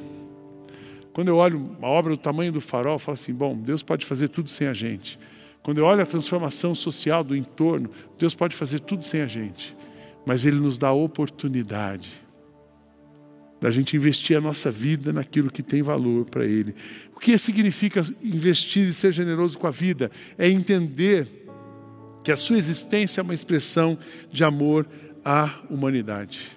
Quando 1.13 1.27
eu 1.27 1.35
olho 1.37 1.57
uma 1.77 1.87
obra 1.87 2.11
do 2.11 2.17
tamanho 2.17 2.51
do 2.51 2.61
farol, 2.61 2.93
eu 2.93 2.99
falo 2.99 3.15
assim: 3.15 3.33
bom, 3.33 3.55
Deus 3.55 3.83
pode 3.83 4.05
fazer 4.05 4.29
tudo 4.29 4.49
sem 4.49 4.67
a 4.67 4.73
gente. 4.73 5.19
Quando 5.61 5.77
eu 5.77 5.85
olho 5.85 6.01
a 6.01 6.05
transformação 6.05 6.73
social 6.73 7.23
do 7.23 7.35
entorno, 7.35 7.89
Deus 8.17 8.33
pode 8.33 8.55
fazer 8.55 8.79
tudo 8.79 9.03
sem 9.03 9.21
a 9.21 9.27
gente. 9.27 9.75
Mas 10.25 10.45
Ele 10.45 10.57
nos 10.57 10.77
dá 10.77 10.89
a 10.89 10.93
oportunidade 10.93 12.22
da 13.63 13.71
gente 13.71 13.95
investir 13.95 14.35
a 14.35 14.41
nossa 14.41 14.69
vida 14.69 15.13
naquilo 15.13 15.49
que 15.49 15.63
tem 15.63 15.81
valor 15.81 16.25
para 16.25 16.43
Ele. 16.43 16.75
O 17.15 17.19
que 17.19 17.37
significa 17.37 18.01
investir 18.21 18.89
e 18.89 18.93
ser 18.93 19.13
generoso 19.13 19.57
com 19.57 19.65
a 19.65 19.71
vida? 19.71 20.11
É 20.37 20.49
entender 20.49 21.47
que 22.25 22.29
a 22.29 22.35
sua 22.35 22.57
existência 22.57 23.21
é 23.21 23.23
uma 23.23 23.33
expressão 23.33 23.97
de 24.29 24.43
amor 24.43 24.85
à 25.23 25.49
humanidade. 25.69 26.51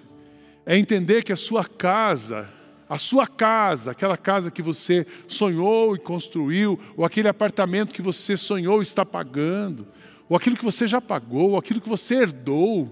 É 0.65 0.77
entender 0.77 1.23
que 1.23 1.31
a 1.31 1.37
sua 1.37 1.63
casa, 1.63 2.49
a 2.89 2.97
sua 2.97 3.25
casa, 3.25 3.91
aquela 3.91 4.17
casa 4.17 4.51
que 4.51 4.61
você 4.61 5.07
sonhou 5.29 5.95
e 5.95 5.99
construiu, 5.99 6.77
ou 6.97 7.05
aquele 7.05 7.29
apartamento 7.29 7.93
que 7.93 8.01
você 8.01 8.35
sonhou 8.35 8.81
e 8.81 8.83
está 8.83 9.05
pagando, 9.05 9.87
ou 10.27 10.35
aquilo 10.35 10.57
que 10.57 10.65
você 10.65 10.85
já 10.85 10.99
pagou, 10.99 11.51
ou 11.51 11.57
aquilo 11.57 11.79
que 11.79 11.87
você 11.87 12.15
herdou, 12.15 12.91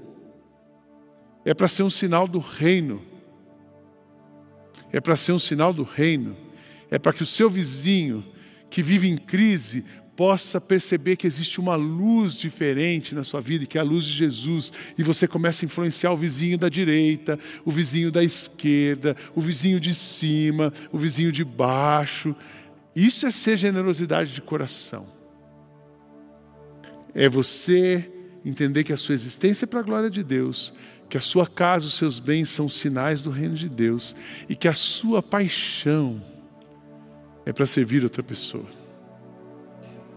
é 1.43 1.53
para 1.53 1.67
ser 1.67 1.83
um 1.83 1.89
sinal 1.89 2.29
do 2.29 2.39
reino. 2.39 3.13
É 4.95 5.01
para 5.01 5.17
ser 5.17 5.33
um 5.33 5.39
sinal 5.39 5.73
do 5.73 5.83
reino. 5.83 6.37
É 6.89 6.97
para 6.97 7.11
que 7.11 7.21
o 7.21 7.25
seu 7.25 7.49
vizinho 7.49 8.23
que 8.69 8.81
vive 8.81 9.09
em 9.09 9.17
crise 9.17 9.83
possa 10.15 10.61
perceber 10.61 11.17
que 11.17 11.27
existe 11.27 11.59
uma 11.59 11.75
luz 11.75 12.33
diferente 12.33 13.13
na 13.13 13.25
sua 13.25 13.41
vida, 13.41 13.65
que 13.65 13.77
é 13.77 13.81
a 13.81 13.83
luz 13.83 14.05
de 14.05 14.13
Jesus, 14.13 14.71
e 14.97 15.03
você 15.03 15.27
começa 15.27 15.65
a 15.65 15.67
influenciar 15.67 16.13
o 16.13 16.15
vizinho 16.15 16.57
da 16.57 16.69
direita, 16.69 17.37
o 17.65 17.71
vizinho 17.71 18.09
da 18.09 18.23
esquerda, 18.23 19.17
o 19.35 19.41
vizinho 19.41 19.81
de 19.81 19.93
cima, 19.93 20.71
o 20.93 20.97
vizinho 20.97 21.29
de 21.29 21.43
baixo. 21.43 22.33
Isso 22.95 23.25
é 23.25 23.31
ser 23.31 23.57
generosidade 23.57 24.33
de 24.33 24.41
coração. 24.41 25.05
É 27.13 27.27
você 27.27 28.09
entender 28.45 28.85
que 28.85 28.93
a 28.93 28.97
sua 28.97 29.13
existência 29.13 29.65
é 29.65 29.67
para 29.67 29.81
a 29.81 29.83
glória 29.83 30.09
de 30.09 30.23
Deus, 30.23 30.73
que 31.09 31.17
a 31.17 31.21
sua 31.21 31.45
casa, 31.45 31.85
os 31.85 31.93
seus 31.93 32.19
bens 32.19 32.49
são 32.49 32.67
sinais 32.67 33.21
do 33.21 33.29
reino 33.29 33.55
de 33.55 33.69
Deus 33.69 34.15
e 34.49 34.55
que 34.55 34.67
a 34.67 34.73
sua 34.73 35.21
paixão 35.21 36.21
é 37.45 37.53
para 37.53 37.65
servir 37.65 38.03
outra 38.03 38.23
pessoa. 38.23 38.65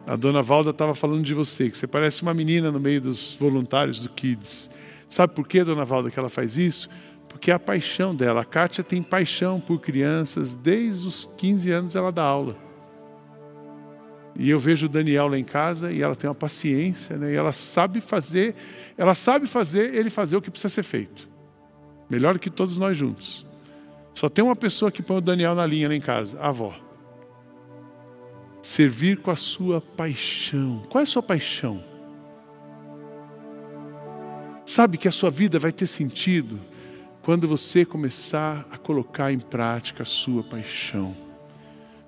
A 0.06 0.16
dona 0.16 0.40
Valda 0.40 0.70
estava 0.70 0.94
falando 0.94 1.22
de 1.22 1.34
você, 1.34 1.68
que 1.68 1.76
você 1.76 1.86
parece 1.86 2.22
uma 2.22 2.32
menina 2.32 2.72
no 2.72 2.80
meio 2.80 3.00
dos 3.00 3.36
voluntários 3.38 4.00
do 4.00 4.08
Kids. 4.08 4.70
Sabe 5.08 5.34
por 5.34 5.46
que, 5.46 5.62
dona 5.62 5.84
Valda, 5.84 6.10
que 6.10 6.18
ela 6.18 6.30
faz 6.30 6.56
isso? 6.56 6.88
Porque 7.28 7.50
é 7.50 7.54
a 7.54 7.58
paixão 7.58 8.14
dela. 8.14 8.40
A 8.40 8.44
Kátia 8.44 8.82
tem 8.82 9.02
paixão 9.02 9.60
por 9.60 9.80
crianças, 9.80 10.54
desde 10.54 11.06
os 11.06 11.28
15 11.36 11.70
anos 11.70 11.94
ela 11.94 12.10
dá 12.10 12.22
aula. 12.22 12.67
E 14.38 14.48
eu 14.48 14.58
vejo 14.58 14.86
o 14.86 14.88
Daniel 14.88 15.26
lá 15.26 15.36
em 15.36 15.44
casa 15.44 15.92
e 15.92 16.00
ela 16.00 16.14
tem 16.14 16.30
uma 16.30 16.34
paciência, 16.34 17.16
né? 17.18 17.32
E 17.32 17.34
ela 17.34 17.52
sabe 17.52 18.00
fazer, 18.00 18.54
ela 18.96 19.14
sabe 19.14 19.46
fazer 19.46 19.92
ele 19.94 20.08
fazer 20.08 20.36
o 20.36 20.40
que 20.40 20.50
precisa 20.50 20.68
ser 20.68 20.84
feito. 20.84 21.28
Melhor 22.08 22.38
que 22.38 22.48
todos 22.48 22.78
nós 22.78 22.96
juntos. 22.96 23.44
Só 24.14 24.28
tem 24.28 24.44
uma 24.44 24.56
pessoa 24.56 24.92
que 24.92 25.02
põe 25.02 25.18
o 25.18 25.20
Daniel 25.20 25.54
na 25.54 25.66
linha 25.66 25.88
lá 25.88 25.94
em 25.94 26.00
casa, 26.00 26.38
a 26.40 26.48
avó 26.48 26.88
servir 28.68 29.18
com 29.18 29.30
a 29.30 29.36
sua 29.36 29.80
paixão. 29.80 30.82
Qual 30.90 31.00
é 31.00 31.04
a 31.04 31.06
sua 31.06 31.22
paixão? 31.22 31.82
Sabe 34.64 34.98
que 34.98 35.08
a 35.08 35.12
sua 35.12 35.30
vida 35.30 35.58
vai 35.58 35.72
ter 35.72 35.86
sentido 35.86 36.60
quando 37.22 37.48
você 37.48 37.84
começar 37.84 38.66
a 38.70 38.76
colocar 38.76 39.32
em 39.32 39.38
prática 39.38 40.02
a 40.02 40.06
sua 40.06 40.42
paixão. 40.42 41.16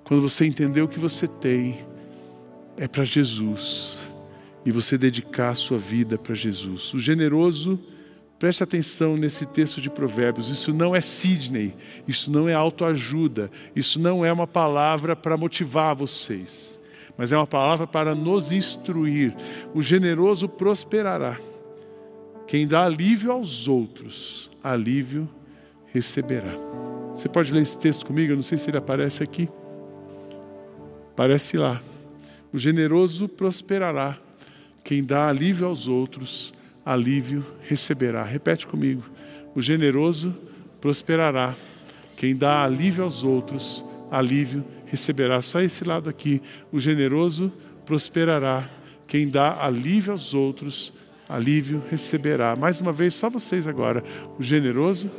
Quando 0.05 0.21
você 0.21 0.45
entender 0.45 0.83
o 0.83 0.89
que 0.89 0.99
você 0.99 1.27
tem 1.27 1.87
é 2.77 2.89
para 2.89 3.05
Jesus 3.05 3.99
e 4.65 4.71
você 4.71 4.97
dedicar 4.99 5.51
a 5.51 5.55
sua 5.55 5.79
vida 5.79 6.19
para 6.19 6.35
Jesus. 6.35 6.93
O 6.95 6.99
generoso 6.99 7.79
Preste 8.41 8.65
atenção 8.65 9.19
nesse 9.19 9.45
texto 9.45 9.83
de 9.83 9.91
Provérbios. 9.91 10.49
Isso 10.49 10.73
não 10.73 10.97
é 10.97 11.03
Sidney, 11.03 11.77
isso 12.09 12.31
não 12.31 12.49
é 12.49 12.55
autoajuda, 12.55 13.51
isso 13.77 14.01
não 14.01 14.25
é 14.25 14.33
uma 14.33 14.47
palavra 14.47 15.15
para 15.15 15.37
motivar 15.37 15.95
vocês, 15.95 16.81
mas 17.19 17.33
é 17.33 17.37
uma 17.37 17.47
palavra 17.47 17.87
para 17.87 18.15
nos 18.15 18.51
instruir. 18.51 19.35
O 19.75 19.83
generoso 19.83 20.49
prosperará. 20.49 21.39
Quem 22.47 22.67
dá 22.67 22.87
alívio 22.87 23.31
aos 23.31 23.69
outros, 23.69 24.51
alívio 24.65 25.29
receberá. 25.93 26.55
Você 27.15 27.29
pode 27.29 27.53
ler 27.53 27.61
esse 27.61 27.79
texto 27.79 28.07
comigo? 28.07 28.33
Eu 28.33 28.37
não 28.37 28.43
sei 28.43 28.57
se 28.57 28.71
ele 28.71 28.79
aparece 28.79 29.23
aqui. 29.23 29.51
Aparece 31.13 31.59
lá. 31.59 31.83
O 32.53 32.59
generoso 32.59 33.29
prosperará. 33.29 34.19
Quem 34.83 35.05
dá 35.05 35.29
alívio 35.29 35.67
aos 35.67 35.87
outros, 35.87 36.53
alívio 36.85 37.45
receberá. 37.63 38.25
Repete 38.25 38.67
comigo: 38.67 39.05
o 39.55 39.63
generoso 39.63 40.35
prosperará. 40.81 41.55
Quem 42.17 42.35
dá 42.35 42.65
alívio 42.65 43.05
aos 43.05 43.25
outros, 43.25 43.85
alívio 44.11 44.65
receberá. 44.87 45.41
Só 45.43 45.61
esse 45.61 45.85
lado 45.85 46.11
aqui: 46.11 46.43
o 46.73 46.81
generoso 46.81 47.53
prosperará. 47.87 48.69
Quem 49.07 49.29
dá 49.29 49.65
alívio 49.65 50.13
aos 50.13 50.35
outros, 50.35 50.93
alívio 51.29 51.83
receberá. 51.91 52.57
Mais 52.57 52.81
uma 52.81 52.93
vez, 52.93 53.15
só 53.15 53.31
vocês 53.31 53.67
agora: 53.67 54.03
o 54.39 54.43
generoso. 54.43 55.11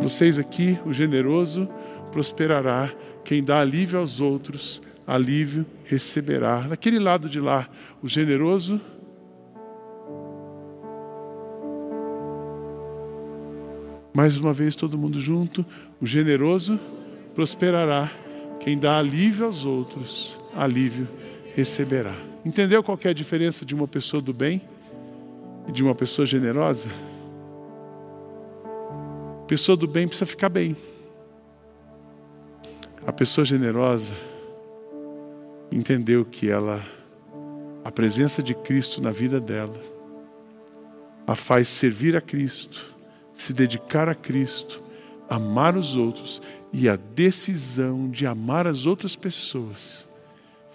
Vocês 0.00 0.38
aqui, 0.38 0.78
o 0.86 0.92
generoso 0.92 1.68
prosperará. 2.08 2.92
Quem 3.24 3.42
dá 3.42 3.60
alívio 3.60 3.98
aos 3.98 4.20
outros, 4.20 4.82
alívio 5.06 5.64
receberá. 5.84 6.60
Daquele 6.60 6.98
lado 6.98 7.28
de 7.28 7.40
lá, 7.40 7.68
o 8.02 8.08
generoso. 8.08 8.80
Mais 14.14 14.36
uma 14.36 14.52
vez, 14.52 14.74
todo 14.74 14.98
mundo 14.98 15.20
junto. 15.20 15.64
O 16.00 16.06
generoso 16.06 16.78
prosperará. 17.34 18.10
Quem 18.60 18.76
dá 18.76 18.98
alívio 18.98 19.46
aos 19.46 19.64
outros, 19.64 20.38
alívio 20.54 21.08
receberá. 21.54 22.14
Entendeu 22.44 22.82
qual 22.82 22.98
é 23.04 23.08
a 23.08 23.12
diferença 23.12 23.64
de 23.64 23.74
uma 23.74 23.86
pessoa 23.86 24.20
do 24.20 24.32
bem 24.32 24.60
e 25.68 25.72
de 25.72 25.82
uma 25.82 25.94
pessoa 25.94 26.26
generosa? 26.26 26.90
Pessoa 29.46 29.76
do 29.76 29.86
bem 29.86 30.06
precisa 30.06 30.26
ficar 30.26 30.48
bem. 30.48 30.76
A 33.08 33.12
pessoa 33.12 33.42
generosa 33.42 34.12
entendeu 35.72 36.26
que 36.26 36.50
ela, 36.50 36.84
a 37.82 37.90
presença 37.90 38.42
de 38.42 38.54
Cristo 38.54 39.00
na 39.00 39.10
vida 39.10 39.40
dela, 39.40 39.80
a 41.26 41.34
faz 41.34 41.68
servir 41.68 42.14
a 42.14 42.20
Cristo, 42.20 42.94
se 43.32 43.54
dedicar 43.54 44.10
a 44.10 44.14
Cristo, 44.14 44.82
amar 45.26 45.74
os 45.74 45.96
outros 45.96 46.42
e 46.70 46.86
a 46.86 46.96
decisão 46.96 48.10
de 48.10 48.26
amar 48.26 48.66
as 48.66 48.84
outras 48.84 49.16
pessoas 49.16 50.06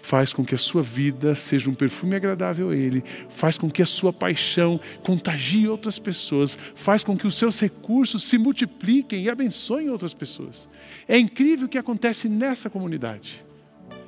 faz 0.04 0.34
com 0.34 0.44
que 0.44 0.54
a 0.54 0.58
sua 0.58 0.82
vida 0.82 1.34
seja 1.34 1.70
um 1.70 1.74
perfume 1.74 2.14
agradável 2.14 2.68
a 2.68 2.76
Ele, 2.76 3.02
faz 3.30 3.56
com 3.56 3.70
que 3.70 3.82
a 3.82 3.86
sua 3.86 4.12
paixão 4.12 4.78
contagie 5.02 5.66
outras 5.66 5.98
pessoas, 5.98 6.58
faz 6.74 7.02
com 7.02 7.16
que 7.16 7.26
os 7.26 7.36
seus 7.36 7.58
recursos 7.58 8.22
se 8.24 8.36
multipliquem 8.36 9.22
e 9.22 9.30
abençoem 9.30 9.88
outras 9.88 10.12
pessoas. 10.12 10.68
É 11.08 11.18
incrível 11.18 11.66
o 11.66 11.68
que 11.68 11.78
acontece 11.78 12.28
nessa 12.28 12.68
comunidade. 12.68 13.43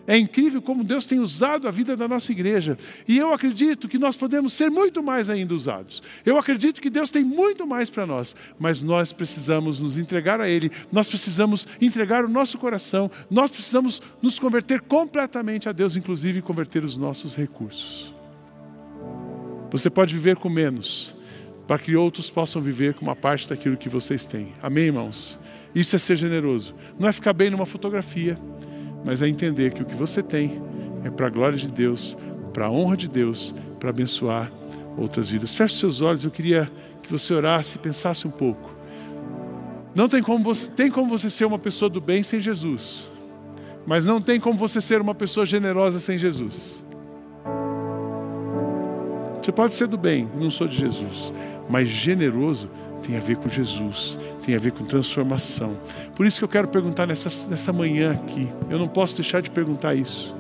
É 0.07 0.17
incrível 0.17 0.63
como 0.63 0.85
Deus 0.85 1.05
tem 1.05 1.19
usado 1.19 1.67
a 1.67 1.71
vida 1.71 1.97
da 1.97 2.07
nossa 2.07 2.31
igreja. 2.31 2.79
E 3.09 3.19
eu 3.19 3.33
acredito 3.33 3.89
que 3.89 3.99
nós 3.99 4.17
podemos 4.17 4.53
ser 4.53 4.71
muito 4.71 5.03
mais 5.03 5.29
ainda 5.29 5.55
usados. 5.55 6.03
Eu 6.25 6.39
acredito 6.39 6.81
que 6.81 6.89
Deus 6.89 7.11
tem 7.11 7.25
muito 7.25 7.67
mais 7.67 7.91
para 7.91 8.07
nós. 8.07 8.37
Mas 8.59 8.81
nós 8.81 9.13
precisamos 9.13 9.81
nos 9.81 9.99
entregar 9.99 10.41
a 10.41 10.49
Ele. 10.49 10.71
Nós 10.93 11.09
precisamos 11.09 11.67
entregar 11.81 12.25
o 12.25 12.29
nosso 12.29 12.57
coração. 12.57 13.11
Nós 13.29 13.51
precisamos 13.51 14.01
nos 14.23 14.39
converter 14.39 14.81
completamente 14.81 15.69
a 15.69 15.73
Deus, 15.73 15.97
inclusive 15.97 16.41
converter 16.41 16.85
os 16.85 16.97
nossos 16.97 17.35
recursos. 17.35 18.15
Você 19.73 19.91
pode 19.91 20.15
viver 20.15 20.37
com 20.37 20.49
menos, 20.49 21.15
para 21.67 21.79
que 21.79 21.97
outros 21.97 22.31
possam 22.31 22.63
viver 22.63 22.95
com 22.95 23.05
uma 23.05 23.17
parte 23.17 23.49
daquilo 23.49 23.77
que 23.77 23.89
vocês 23.89 24.25
têm. 24.25 24.53
Amém, 24.63 24.85
irmãos? 24.85 25.39
Isso 25.75 25.97
é 25.97 25.99
ser 25.99 26.17
generoso. 26.17 26.75
Não 26.99 27.09
é 27.09 27.13
ficar 27.13 27.33
bem 27.33 27.51
numa 27.51 27.67
fotografia 27.67 28.39
mas 29.07 29.23
é 29.23 29.29
entender 29.29 29.73
que 29.73 29.83
o 29.83 29.85
que 29.85 29.95
você 29.95 30.21
tem 30.21 30.61
é 31.05 31.11
para 31.11 31.29
a 31.29 31.31
glória 31.31 31.57
de 31.57 31.69
Deus, 31.69 32.19
para 32.53 32.67
a 32.67 32.71
honra 32.71 32.97
de 32.97 33.09
Deus, 33.09 33.55
para 33.79 33.91
abençoar 33.91 34.51
outras 34.99 35.31
vidas. 35.31 35.55
Feche 35.55 35.77
seus 35.77 36.01
olhos, 36.01 36.25
eu 36.25 36.31
queria 36.31 36.69
que 37.05 37.13
você 37.13 37.33
orasse 37.33 37.77
e 37.77 37.79
pensasse 37.79 38.27
um 38.27 38.31
pouco. 38.33 38.75
Não 39.95 40.09
tem 40.09 40.21
como 40.21 40.43
você, 40.43 40.67
tem 40.67 40.91
como 40.91 41.09
você 41.09 41.31
ser 41.31 41.45
uma 41.45 41.59
pessoa 41.59 41.89
do 41.89 42.01
bem 42.01 42.21
sem 42.25 42.41
Jesus, 42.41 43.09
mas 43.87 44.05
não 44.05 44.21
tem 44.21 44.41
como 44.41 44.59
você 44.59 44.81
ser 44.81 45.01
uma 45.01 45.15
pessoa 45.15 45.47
generosa 45.47 46.01
sem 46.01 46.19
Jesus. 46.19 46.85
Você 49.41 49.53
pode 49.53 49.75
ser 49.75 49.87
do 49.87 49.97
bem, 49.97 50.29
não 50.35 50.51
sou 50.51 50.67
de 50.67 50.77
Jesus, 50.77 51.33
mas 51.71 51.87
generoso 51.89 52.69
tem 53.03 53.17
a 53.17 53.21
ver 53.21 53.37
com 53.37 53.49
Jesus, 53.49 54.19
tem 54.43 54.55
a 54.55 54.59
ver 54.59 54.73
com 54.73 54.85
transformação. 54.85 55.77
Por 56.15 56.27
isso 56.27 56.39
que 56.39 56.45
eu 56.45 56.49
quero 56.49 56.69
perguntar 56.69 57.07
nessa, 57.07 57.49
nessa 57.49 57.73
manhã 57.73 58.13
aqui, 58.13 58.49
eu 58.69 58.79
não 58.79 58.89
posso 58.89 59.17
deixar 59.17 59.41
de 59.41 59.51
perguntar 59.51 59.95
isso. 59.95 60.35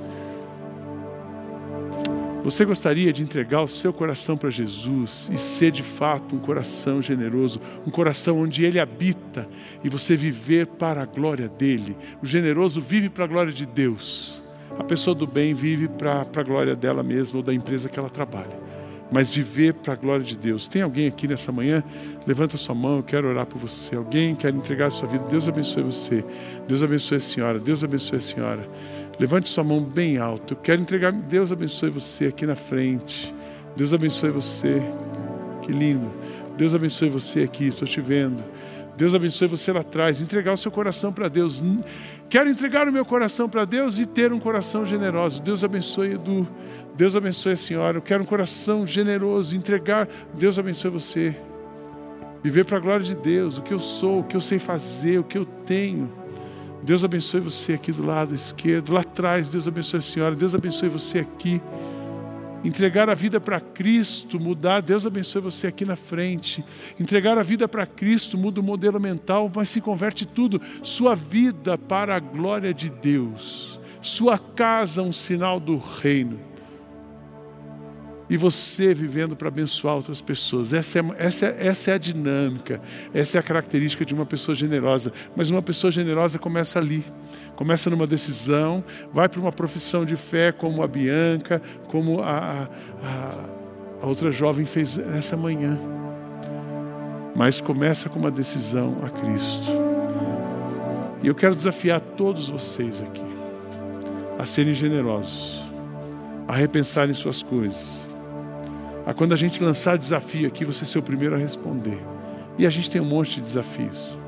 Você 2.47 2.65
gostaria 2.65 3.13
de 3.13 3.25
entregar 3.25 3.63
o 3.63 3.67
seu 3.67 3.93
coração 3.93 4.37
para 4.37 4.51
Jesus 4.51 5.29
e 5.33 5.37
ser 5.37 5.73
de 5.73 5.83
fato 5.83 6.37
um 6.37 6.39
coração 6.39 7.03
generoso, 7.03 7.61
um 7.85 7.91
coração 7.91 8.41
onde 8.41 8.65
Ele 8.65 8.79
habita 8.79 9.49
e 9.83 9.89
você 9.89 10.17
viver 10.17 10.69
para 10.69 11.03
a 11.03 11.07
glória 11.07 11.49
dele? 11.49 11.97
O 12.23 12.27
generoso 12.27 12.81
vive 12.81 13.09
para 13.09 13.25
a 13.25 13.27
glória 13.27 13.53
de 13.53 13.67
Deus. 13.67 14.41
A 14.79 14.85
pessoa 14.85 15.13
do 15.13 15.27
bem 15.27 15.55
vive 15.55 15.89
para 15.89 16.21
a 16.21 16.43
glória 16.45 16.77
dela 16.77 17.03
mesma 17.03 17.39
ou 17.39 17.43
da 17.43 17.53
empresa 17.53 17.89
que 17.89 17.99
ela 17.99 18.09
trabalha. 18.09 18.57
Mas 19.11 19.29
viver 19.31 19.75
para 19.75 19.93
a 19.93 19.97
glória 19.97 20.25
de 20.25 20.37
Deus. 20.37 20.67
Tem 20.67 20.83
alguém 20.83 21.07
aqui 21.07 21.29
nessa 21.29 21.53
manhã? 21.53 21.83
Levanta 22.27 22.57
sua 22.57 22.75
mão, 22.75 22.99
eu 22.99 23.03
quero 23.03 23.29
orar 23.29 23.47
por 23.47 23.59
você. 23.59 23.97
Alguém 23.97 24.35
quer 24.35 24.53
entregar 24.53 24.87
a 24.87 24.91
sua 24.91 25.09
vida? 25.09 25.25
Deus 25.31 25.49
abençoe 25.49 25.83
você. 25.83 26.25
Deus 26.67 26.83
abençoe 26.83 27.17
a 27.17 27.21
senhora. 27.21 27.59
Deus 27.59 27.85
abençoe 27.85 28.19
a 28.19 28.21
senhora. 28.21 28.69
Levante 29.19 29.49
sua 29.49 29.65
mão 29.65 29.81
bem 29.81 30.19
alto. 30.19 30.55
Eu 30.55 30.59
quero 30.59 30.83
entregar. 30.83 31.13
Deus 31.13 31.53
abençoe 31.53 31.91
você 31.91 32.27
aqui 32.27 32.45
na 32.45 32.57
frente. 32.57 33.35
Deus 33.77 33.95
abençoe 33.95 34.31
você. 34.31 34.83
Que 35.63 35.73
lindo. 35.73 36.11
Deus 36.57 36.75
abençoe 36.75 37.09
você 37.09 37.43
aqui. 37.43 37.69
Estou 37.69 37.87
te 37.87 38.01
vendo. 38.01 38.43
Deus 38.97 39.15
abençoe 39.15 39.47
você 39.47 39.73
lá 39.73 39.81
atrás. 39.81 40.21
Entregar 40.23 40.53
o 40.53 40.57
seu 40.57 40.71
coração 40.71 41.13
para 41.13 41.29
Deus. 41.29 41.63
Quero 42.29 42.51
entregar 42.51 42.89
o 42.89 42.93
meu 42.93 43.05
coração 43.05 43.49
para 43.49 43.65
Deus 43.65 43.99
e 43.99 44.07
ter 44.07 44.33
um 44.33 44.39
coração 44.39 44.85
generoso. 44.85 45.43
Deus 45.43 45.63
abençoe 45.63 46.13
Edu. 46.13 46.47
Deus 46.97 47.15
abençoe 47.15 47.53
a 47.53 47.57
senhora. 47.57 47.99
Eu 47.99 48.03
quero 48.03 48.23
um 48.23 48.27
coração 48.27 48.87
generoso. 48.87 49.55
Entregar. 49.55 50.09
Deus 50.35 50.59
abençoe 50.59 50.91
você. 50.91 51.37
Viver 52.43 52.65
para 52.65 52.79
a 52.79 52.81
glória 52.81 53.05
de 53.05 53.15
Deus. 53.15 53.59
O 53.59 53.63
que 53.63 53.73
eu 53.73 53.79
sou, 53.79 54.21
o 54.21 54.25
que 54.25 54.37
eu 54.37 54.41
sei 54.41 54.59
fazer, 54.59 55.19
o 55.19 55.25
que 55.25 55.39
eu 55.39 55.45
tenho. 55.45 56.13
Deus 56.83 57.05
abençoe 57.05 57.41
você 57.41 57.75
aqui 57.75 57.93
do 57.93 58.05
lado 58.05 58.35
esquerdo. 58.35 58.93
Lá 58.93 59.01
atrás, 59.01 59.49
Deus 59.49 59.69
abençoe 59.69 59.99
a 59.99 60.03
senhora. 60.03 60.35
Deus 60.35 60.55
abençoe 60.55 60.89
você 60.89 61.21
aqui 61.21 61.61
entregar 62.67 63.09
a 63.09 63.15
vida 63.15 63.41
para 63.41 63.61
Cristo, 63.61 64.41
mudar, 64.41 64.81
Deus 64.81 65.07
abençoe 65.07 65.41
você 65.41 65.69
aqui 65.69 65.85
na 65.85 65.95
frente. 65.95 66.65
Entregar 66.99 67.39
a 67.39 67.43
vida 67.43 67.69
para 67.69 67.87
Cristo 67.87 68.37
muda 68.37 68.61
o 68.61 68.65
modelo 68.65 68.99
mental, 68.99 69.51
mas 69.55 69.69
se 69.69 69.81
converte 69.81 70.27
tudo. 70.27 70.61
Sua 70.83 71.15
vida 71.15 71.79
para 71.79 72.17
a 72.17 72.21
glória 72.21 72.75
de 72.75 72.91
Deus. 72.91 73.81
Sua 74.03 74.39
casa 74.39 75.03
um 75.03 75.13
sinal 75.13 75.61
do 75.61 75.79
reino. 75.79 76.56
E 78.29 78.37
você 78.37 78.93
vivendo 78.93 79.37
para 79.37 79.49
abençoar 79.49 79.95
outras 79.95 80.21
pessoas. 80.21 80.73
Essa 80.73 80.99
é, 80.99 81.03
essa, 81.19 81.47
é, 81.47 81.67
essa 81.69 81.91
é 81.93 81.95
a 81.95 81.99
dinâmica, 81.99 82.81
essa 83.15 83.39
é 83.39 83.41
a 83.41 83.43
característica 83.43 84.05
de 84.05 84.15
uma 84.15 84.27
pessoa 84.27 84.55
generosa. 84.55 85.13
Mas 85.37 85.49
uma 85.51 85.63
pessoa 85.63 85.93
generosa 85.93 86.39
começa 86.39 86.79
ali 86.79 87.05
começa 87.57 87.89
numa 87.89 88.07
decisão, 88.07 88.85
vai 89.13 89.29
para 89.29 89.41
uma 89.41 89.51
profissão 89.51 90.05
de 90.05 90.15
fé 90.15 90.53
como 90.53 90.83
a 90.83 90.87
Bianca, 90.87 91.61
como 91.89 92.21
a, 92.21 92.69
a, 93.03 93.31
a 94.03 94.07
outra 94.07 94.31
jovem 94.31 94.67
fez 94.67 94.99
nessa 94.99 95.37
manhã. 95.37 95.81
Mas 97.35 97.61
começa 97.61 98.09
com 98.09 98.19
uma 98.19 98.31
decisão 98.31 98.99
a 99.03 99.11
Cristo. 99.11 99.73
E 101.23 101.27
eu 101.27 101.35
quero 101.35 101.55
desafiar 101.55 102.01
todos 102.01 102.49
vocês 102.49 103.03
aqui 103.03 103.25
a 104.39 104.45
serem 104.45 104.75
generosos, 104.75 105.63
a 106.47 106.55
repensarem 106.55 107.15
suas 107.15 107.43
coisas. 107.43 108.06
A 109.07 109.15
quando 109.15 109.33
a 109.33 109.37
gente 109.37 109.63
lançar 109.63 109.97
desafio 109.97 110.49
aqui, 110.49 110.65
você 110.65 110.85
ser 110.85 110.99
o 110.99 111.03
primeiro 111.03 111.37
a 111.37 111.39
responder. 111.39 112.05
E 112.59 112.67
a 112.67 112.71
gente 112.71 112.91
tem 112.91 113.01
um 113.01 113.05
monte 113.05 113.37
de 113.37 113.43
desafios. 113.43 114.19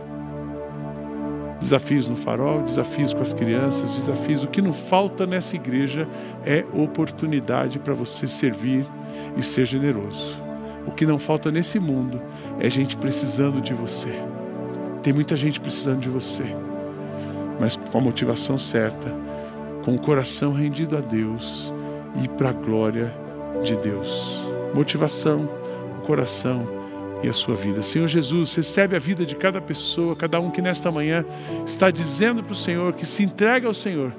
Desafios 1.61 2.07
no 2.07 2.17
farol, 2.17 2.63
desafios 2.63 3.13
com 3.13 3.21
as 3.21 3.35
crianças, 3.35 3.97
desafios. 3.97 4.45
O 4.45 4.47
que 4.47 4.63
não 4.63 4.73
falta 4.73 5.27
nessa 5.27 5.57
igreja 5.57 6.07
é 6.47 6.65
oportunidade 6.73 7.81
para 7.81 7.93
você 7.93 8.29
servir 8.29 8.87
e 9.37 9.43
ser 9.43 9.67
generoso. 9.67 10.41
O 10.87 10.93
que 10.93 11.05
não 11.05 11.19
falta 11.19 11.51
nesse 11.51 11.81
mundo 11.81 12.23
é 12.61 12.71
gente 12.71 12.97
precisando 12.97 13.61
de 13.61 13.75
você. 13.75 14.13
Tem 15.03 15.13
muita 15.13 15.35
gente 15.35 15.61
precisando 15.61 16.01
de 16.01 16.09
você, 16.09 16.45
mas 17.59 17.77
com 17.77 17.99
a 17.99 18.01
motivação 18.01 18.57
certa, 18.57 19.13
com 19.85 19.97
o 19.97 19.99
coração 19.99 20.53
rendido 20.53 20.97
a 20.97 21.01
Deus 21.01 21.75
e 22.23 22.29
para 22.29 22.51
a 22.51 22.53
glória 22.53 23.13
de 23.65 23.77
Deus. 23.77 24.48
Motivação, 24.75 25.49
o 25.99 26.07
coração 26.07 26.67
e 27.23 27.29
a 27.29 27.33
sua 27.33 27.55
vida. 27.55 27.83
Senhor 27.83 28.07
Jesus, 28.09 28.55
recebe 28.55 28.97
a 28.97 28.99
vida 28.99 29.27
de 29.27 29.35
cada 29.35 29.61
pessoa, 29.61 30.15
cada 30.15 30.41
um 30.41 30.51
que 30.51 30.63
nesta 30.63 30.91
manhã 30.91 31.25
está 31.67 31.91
dizendo 31.91 32.43
para 32.43 32.53
o 32.53 32.57
Senhor 32.57 32.93
que 32.93 33.07
se 33.07 33.23
entrega 33.23 33.67
ao 33.67 33.75
Senhor. 33.75 34.13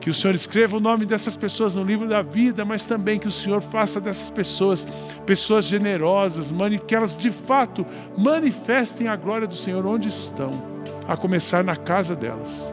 Que 0.00 0.08
o 0.08 0.14
Senhor 0.14 0.34
escreva 0.34 0.78
o 0.78 0.80
nome 0.80 1.04
dessas 1.04 1.36
pessoas 1.36 1.74
no 1.74 1.84
livro 1.84 2.08
da 2.08 2.22
vida, 2.22 2.64
mas 2.64 2.84
também 2.84 3.18
que 3.18 3.28
o 3.28 3.32
Senhor 3.32 3.60
faça 3.60 4.00
dessas 4.00 4.30
pessoas 4.30 4.86
pessoas 5.26 5.66
generosas, 5.66 6.50
que 6.86 6.94
elas 6.94 7.16
de 7.16 7.30
fato 7.30 7.84
manifestem 8.16 9.08
a 9.08 9.16
glória 9.16 9.46
do 9.46 9.56
Senhor 9.56 9.84
onde 9.84 10.08
estão, 10.08 10.52
a 11.06 11.16
começar 11.16 11.62
na 11.62 11.76
casa 11.76 12.16
delas. 12.16 12.72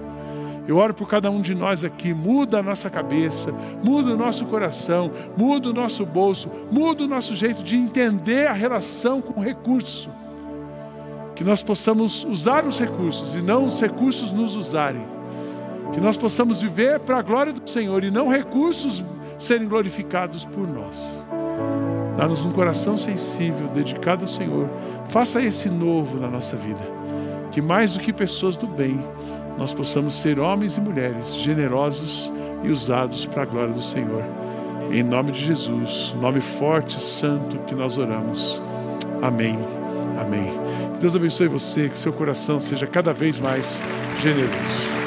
Eu 0.67 0.75
oro 0.77 0.93
por 0.93 1.07
cada 1.07 1.31
um 1.31 1.39
de 1.39 1.55
nós 1.55 1.85
aqui, 1.85 2.13
muda 2.13 2.59
a 2.59 2.63
nossa 2.63 2.89
cabeça, 2.89 3.53
muda 3.81 4.13
o 4.13 4.17
nosso 4.17 4.45
coração, 4.45 5.09
muda 5.37 5.69
o 5.69 5.73
nosso 5.73 6.05
bolso, 6.05 6.51
muda 6.69 7.05
o 7.05 7.07
nosso 7.07 7.33
jeito 7.35 7.63
de 7.63 7.77
entender 7.77 8.47
a 8.47 8.53
relação 8.53 9.21
com 9.21 9.39
o 9.39 9.43
recurso. 9.43 10.09
Que 11.35 11.43
nós 11.43 11.63
possamos 11.63 12.25
usar 12.25 12.65
os 12.65 12.77
recursos 12.77 13.35
e 13.35 13.41
não 13.41 13.65
os 13.65 13.79
recursos 13.79 14.33
nos 14.33 14.57
usarem. 14.57 15.05
Que 15.93 16.01
nós 16.01 16.17
possamos 16.17 16.61
viver 16.61 16.99
para 16.99 17.19
a 17.19 17.21
glória 17.21 17.53
do 17.53 17.69
Senhor 17.69 18.03
e 18.03 18.11
não 18.11 18.27
recursos 18.27 19.05
serem 19.39 19.69
glorificados 19.69 20.43
por 20.43 20.67
nós. 20.67 21.25
Dá-nos 22.17 22.43
um 22.43 22.51
coração 22.51 22.97
sensível, 22.97 23.67
dedicado 23.67 24.23
ao 24.23 24.27
Senhor. 24.27 24.67
Faça 25.07 25.41
esse 25.41 25.69
novo 25.69 26.19
na 26.19 26.27
nossa 26.27 26.57
vida. 26.57 26.81
Que 27.51 27.61
mais 27.61 27.93
do 27.93 27.99
que 27.99 28.11
pessoas 28.11 28.57
do 28.57 28.67
bem, 28.67 28.99
nós 29.57 29.73
possamos 29.73 30.13
ser 30.15 30.39
homens 30.39 30.77
e 30.77 30.81
mulheres 30.81 31.35
generosos 31.35 32.31
e 32.63 32.69
usados 32.69 33.25
para 33.25 33.43
a 33.43 33.45
glória 33.45 33.73
do 33.73 33.81
Senhor. 33.81 34.23
Em 34.91 35.03
nome 35.03 35.31
de 35.31 35.43
Jesus, 35.43 36.15
nome 36.19 36.39
forte, 36.39 36.99
santo 36.99 37.57
que 37.65 37.75
nós 37.75 37.97
oramos. 37.97 38.61
Amém. 39.21 39.57
Amém. 40.19 40.51
Que 40.93 40.99
Deus 40.99 41.15
abençoe 41.15 41.47
você, 41.47 41.89
que 41.89 41.99
seu 41.99 42.13
coração 42.13 42.59
seja 42.59 42.87
cada 42.87 43.13
vez 43.13 43.39
mais 43.39 43.81
generoso. 44.19 44.97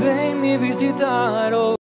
Vem 0.00 0.34
me 0.34 0.58
visitar. 0.58 1.74